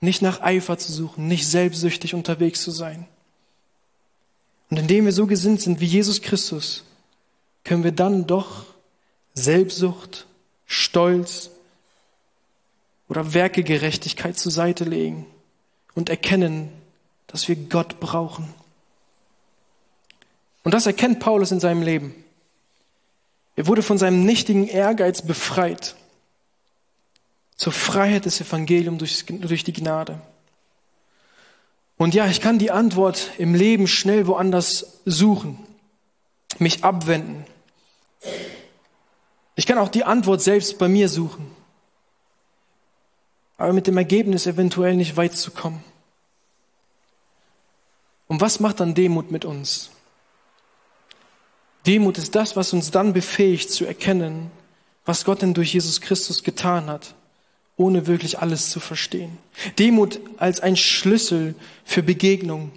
Nicht 0.00 0.20
nach 0.20 0.42
Eifer 0.42 0.76
zu 0.76 0.92
suchen, 0.92 1.26
nicht 1.26 1.46
selbstsüchtig 1.46 2.12
unterwegs 2.12 2.62
zu 2.62 2.70
sein. 2.70 3.06
Und 4.68 4.78
indem 4.78 5.06
wir 5.06 5.12
so 5.12 5.26
gesinnt 5.26 5.62
sind 5.62 5.80
wie 5.80 5.86
Jesus 5.86 6.20
Christus, 6.20 6.84
können 7.64 7.82
wir 7.82 7.92
dann 7.92 8.26
doch 8.26 8.67
Selbstsucht, 9.38 10.26
Stolz 10.66 11.50
oder 13.08 13.32
Werkegerechtigkeit 13.34 14.38
zur 14.38 14.52
Seite 14.52 14.84
legen 14.84 15.26
und 15.94 16.10
erkennen, 16.10 16.70
dass 17.26 17.48
wir 17.48 17.56
Gott 17.56 18.00
brauchen. 18.00 18.52
Und 20.64 20.74
das 20.74 20.86
erkennt 20.86 21.20
Paulus 21.20 21.50
in 21.50 21.60
seinem 21.60 21.82
Leben. 21.82 22.14
Er 23.56 23.66
wurde 23.66 23.82
von 23.82 23.98
seinem 23.98 24.24
nichtigen 24.24 24.68
Ehrgeiz 24.68 25.22
befreit 25.22 25.96
zur 27.56 27.72
Freiheit 27.72 28.24
des 28.24 28.40
Evangeliums 28.40 28.98
durch, 28.98 29.24
durch 29.26 29.64
die 29.64 29.72
Gnade. 29.72 30.20
Und 31.96 32.14
ja, 32.14 32.28
ich 32.28 32.40
kann 32.40 32.58
die 32.58 32.70
Antwort 32.70 33.32
im 33.38 33.54
Leben 33.54 33.88
schnell 33.88 34.28
woanders 34.28 35.00
suchen, 35.04 35.58
mich 36.60 36.84
abwenden, 36.84 37.44
ich 39.58 39.66
kann 39.66 39.78
auch 39.78 39.88
die 39.88 40.04
Antwort 40.04 40.40
selbst 40.40 40.78
bei 40.78 40.86
mir 40.86 41.08
suchen, 41.08 41.50
aber 43.56 43.72
mit 43.72 43.88
dem 43.88 43.96
Ergebnis 43.96 44.46
eventuell 44.46 44.94
nicht 44.94 45.16
weit 45.16 45.36
zu 45.36 45.50
kommen. 45.50 45.82
Und 48.28 48.40
was 48.40 48.60
macht 48.60 48.78
dann 48.78 48.94
Demut 48.94 49.32
mit 49.32 49.44
uns? 49.44 49.90
Demut 51.86 52.18
ist 52.18 52.36
das, 52.36 52.54
was 52.54 52.72
uns 52.72 52.92
dann 52.92 53.12
befähigt 53.12 53.72
zu 53.72 53.84
erkennen, 53.84 54.52
was 55.04 55.24
Gott 55.24 55.42
denn 55.42 55.54
durch 55.54 55.74
Jesus 55.74 56.00
Christus 56.00 56.44
getan 56.44 56.86
hat, 56.86 57.16
ohne 57.76 58.06
wirklich 58.06 58.38
alles 58.38 58.70
zu 58.70 58.78
verstehen. 58.78 59.38
Demut 59.76 60.20
als 60.36 60.60
ein 60.60 60.76
Schlüssel 60.76 61.56
für 61.84 62.04
Begegnung, 62.04 62.70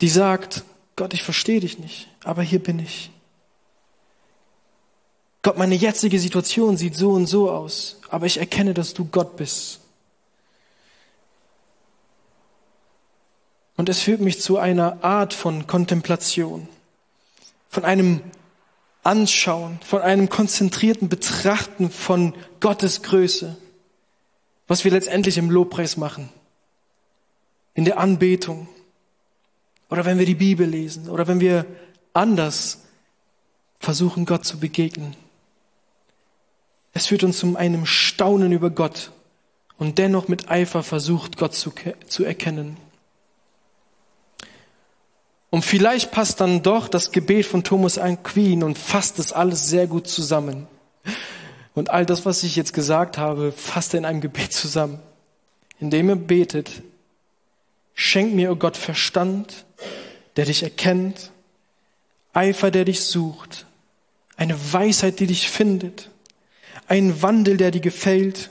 die 0.00 0.08
sagt, 0.08 0.64
Gott, 0.96 1.14
ich 1.14 1.22
verstehe 1.22 1.60
dich 1.60 1.78
nicht, 1.78 2.08
aber 2.24 2.42
hier 2.42 2.58
bin 2.58 2.80
ich. 2.80 3.12
Gott, 5.44 5.58
meine 5.58 5.74
jetzige 5.74 6.18
Situation 6.18 6.78
sieht 6.78 6.96
so 6.96 7.10
und 7.10 7.26
so 7.26 7.50
aus, 7.50 8.00
aber 8.08 8.24
ich 8.24 8.38
erkenne, 8.38 8.72
dass 8.72 8.94
du 8.94 9.04
Gott 9.04 9.36
bist. 9.36 9.80
Und 13.76 13.90
es 13.90 14.00
führt 14.00 14.22
mich 14.22 14.40
zu 14.40 14.56
einer 14.56 15.04
Art 15.04 15.34
von 15.34 15.66
Kontemplation, 15.66 16.66
von 17.68 17.84
einem 17.84 18.22
Anschauen, 19.02 19.78
von 19.84 20.00
einem 20.00 20.30
konzentrierten 20.30 21.10
Betrachten 21.10 21.90
von 21.90 22.34
Gottes 22.60 23.02
Größe, 23.02 23.54
was 24.66 24.84
wir 24.84 24.92
letztendlich 24.92 25.36
im 25.36 25.50
Lobpreis 25.50 25.98
machen, 25.98 26.30
in 27.74 27.84
der 27.84 27.98
Anbetung 27.98 28.66
oder 29.90 30.06
wenn 30.06 30.18
wir 30.18 30.24
die 30.24 30.36
Bibel 30.36 30.66
lesen 30.66 31.10
oder 31.10 31.28
wenn 31.28 31.40
wir 31.40 31.66
anders 32.14 32.78
versuchen, 33.78 34.24
Gott 34.24 34.46
zu 34.46 34.58
begegnen. 34.58 35.14
Es 36.94 37.06
führt 37.08 37.24
uns 37.24 37.38
zu 37.38 37.56
einem 37.56 37.86
Staunen 37.86 38.52
über 38.52 38.70
Gott 38.70 39.10
und 39.78 39.98
dennoch 39.98 40.28
mit 40.28 40.48
Eifer 40.48 40.84
versucht, 40.84 41.36
Gott 41.36 41.54
zu, 41.54 41.72
zu 42.06 42.24
erkennen. 42.24 42.76
Und 45.50 45.64
vielleicht 45.64 46.12
passt 46.12 46.40
dann 46.40 46.62
doch 46.62 46.88
das 46.88 47.12
Gebet 47.12 47.46
von 47.46 47.64
Thomas 47.64 47.98
Aquin 47.98 48.62
und 48.62 48.78
fasst 48.78 49.18
das 49.18 49.32
alles 49.32 49.66
sehr 49.68 49.86
gut 49.86 50.08
zusammen. 50.08 50.66
Und 51.74 51.90
all 51.90 52.06
das, 52.06 52.24
was 52.24 52.44
ich 52.44 52.56
jetzt 52.56 52.72
gesagt 52.72 53.18
habe, 53.18 53.52
fasst 53.52 53.94
er 53.94 53.98
in 53.98 54.04
einem 54.04 54.20
Gebet 54.20 54.52
zusammen, 54.52 55.00
indem 55.80 56.08
er 56.08 56.16
betet, 56.16 56.82
schenk 57.94 58.34
mir, 58.34 58.50
o 58.50 58.52
oh 58.52 58.56
Gott, 58.56 58.76
Verstand, 58.76 59.64
der 60.36 60.44
dich 60.44 60.62
erkennt, 60.62 61.30
Eifer, 62.32 62.70
der 62.70 62.84
dich 62.84 63.02
sucht, 63.02 63.66
eine 64.36 64.56
Weisheit, 64.72 65.20
die 65.20 65.26
dich 65.26 65.50
findet, 65.50 66.10
ein 66.88 67.22
Wandel, 67.22 67.56
der 67.56 67.70
dir 67.70 67.80
gefällt, 67.80 68.50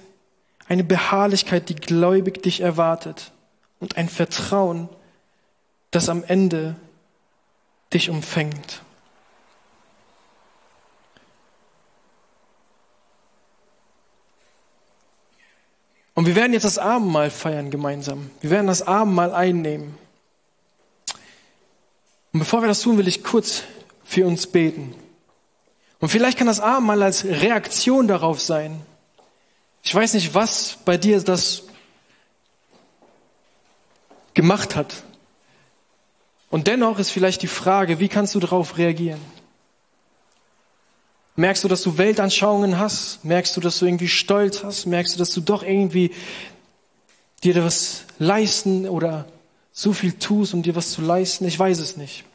eine 0.68 0.84
Beharrlichkeit, 0.84 1.70
die 1.70 1.76
gläubig 1.76 2.42
dich 2.42 2.62
erwartet 2.62 3.32
und 3.80 3.98
ein 3.98 4.10
Vertrauen, 4.10 4.90
das 5.92 6.10
am 6.10 6.24
Ende 6.24 6.76
dich 7.94 8.10
umfängt. 8.10 8.82
Und 16.16 16.28
wir 16.28 16.36
werden 16.36 16.54
jetzt 16.54 16.64
das 16.64 16.78
Abendmahl 16.78 17.30
feiern 17.30 17.72
gemeinsam. 17.72 18.30
Wir 18.42 18.52
werden 18.52 18.68
das 18.68 18.84
Abendmahl 18.84 19.34
einnehmen. 19.34 19.98
Und 22.32 22.40
bevor 22.40 22.62
wir 22.62 22.68
das 22.68 22.82
tun, 22.82 22.98
will 22.98 23.08
ich 23.08 23.24
kurz 23.24 23.64
für 24.04 24.26
uns 24.26 24.48
beten. 24.48 24.96
Und 26.04 26.10
vielleicht 26.10 26.38
kann 26.38 26.48
das 26.48 26.60
Abendmahl 26.60 27.02
als 27.02 27.24
Reaktion 27.24 28.10
darauf 28.10 28.42
sein. 28.42 28.82
Ich 29.84 29.96
weiß 29.96 30.16
nicht, 30.16 30.34
was 30.34 30.78
bei 30.84 30.98
dir 30.98 31.22
das 31.22 31.64
gemacht 34.34 34.76
hat. 34.76 35.02
Und 36.50 36.68
dennoch 36.68 37.00
ist 37.00 37.10
vielleicht 37.10 37.42
die 37.42 37.48
Frage, 37.48 38.02
wie 38.02 38.10
kannst 38.10 38.36
du 38.36 38.42
darauf 38.42 38.78
reagieren? 38.78 39.22
Merkst 41.38 41.64
du, 41.64 41.70
dass 41.70 41.84
du 41.84 41.98
Weltanschauungen 41.98 42.78
hast? 42.78 43.24
Merkst 43.24 43.56
du, 43.56 43.62
dass 43.62 43.80
du 43.80 43.86
irgendwie 43.86 44.10
Stolz 44.10 44.62
hast? 44.62 44.86
Merkst 44.86 45.16
du, 45.16 45.20
dass 45.20 45.30
du 45.30 45.40
doch 45.40 45.64
irgendwie 45.64 46.12
dir 47.46 47.64
was 47.64 48.04
leisten 48.20 48.90
oder 48.90 49.26
so 49.72 49.94
viel 49.94 50.12
tust, 50.12 50.54
um 50.54 50.64
dir 50.64 50.76
was 50.76 50.92
zu 50.92 51.02
leisten? 51.02 51.46
Ich 51.46 51.58
weiß 51.58 51.80
es 51.80 51.96
nicht. 51.96 52.26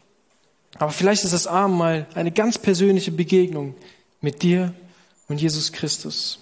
Aber 0.78 0.92
vielleicht 0.92 1.24
ist 1.24 1.32
das 1.32 1.46
Abendmahl 1.46 2.06
eine 2.14 2.30
ganz 2.30 2.58
persönliche 2.58 3.10
Begegnung 3.10 3.74
mit 4.20 4.42
dir 4.42 4.74
und 5.28 5.40
Jesus 5.40 5.72
Christus. 5.72 6.38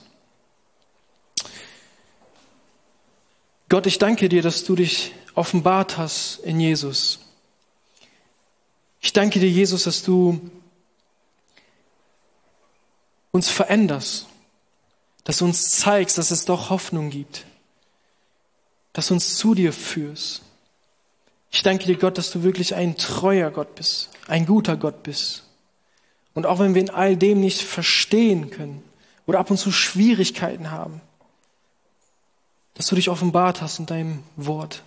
Gott, 3.68 3.86
ich 3.86 3.98
danke 3.98 4.28
dir, 4.28 4.42
dass 4.42 4.64
du 4.64 4.76
dich 4.76 5.12
offenbart 5.34 5.98
hast 5.98 6.38
in 6.44 6.60
Jesus. 6.60 7.18
Ich 9.00 9.12
danke 9.12 9.40
dir, 9.40 9.50
Jesus, 9.50 9.84
dass 9.84 10.02
du 10.02 10.40
uns 13.32 13.48
veränderst, 13.48 14.26
dass 15.24 15.38
du 15.38 15.44
uns 15.44 15.70
zeigst, 15.70 16.16
dass 16.18 16.30
es 16.30 16.44
doch 16.44 16.70
Hoffnung 16.70 17.10
gibt, 17.10 17.44
dass 18.92 19.08
du 19.08 19.14
uns 19.14 19.36
zu 19.36 19.54
dir 19.54 19.72
führst. 19.72 20.42
Ich 21.56 21.62
danke 21.62 21.86
dir, 21.86 21.96
Gott, 21.96 22.18
dass 22.18 22.30
du 22.30 22.42
wirklich 22.42 22.74
ein 22.74 22.98
treuer 22.98 23.50
Gott 23.50 23.76
bist, 23.76 24.10
ein 24.28 24.44
guter 24.44 24.76
Gott 24.76 25.02
bist. 25.02 25.44
Und 26.34 26.44
auch 26.44 26.58
wenn 26.58 26.74
wir 26.74 26.82
in 26.82 26.90
all 26.90 27.16
dem 27.16 27.40
nicht 27.40 27.62
verstehen 27.62 28.50
können 28.50 28.82
oder 29.26 29.38
ab 29.38 29.50
und 29.50 29.56
zu 29.56 29.72
Schwierigkeiten 29.72 30.70
haben, 30.70 31.00
dass 32.74 32.88
du 32.88 32.94
dich 32.94 33.08
offenbart 33.08 33.62
hast 33.62 33.78
in 33.78 33.86
deinem 33.86 34.22
Wort. 34.36 34.82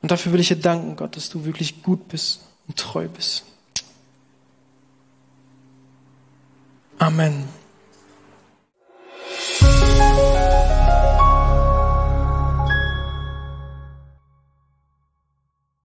Und 0.00 0.12
dafür 0.12 0.32
will 0.32 0.38
ich 0.38 0.46
dir 0.46 0.54
danken, 0.54 0.94
Gott, 0.94 1.16
dass 1.16 1.28
du 1.28 1.44
wirklich 1.44 1.82
gut 1.82 2.06
bist 2.06 2.42
und 2.68 2.78
treu 2.78 3.08
bist. 3.08 3.42
Amen. 6.98 7.48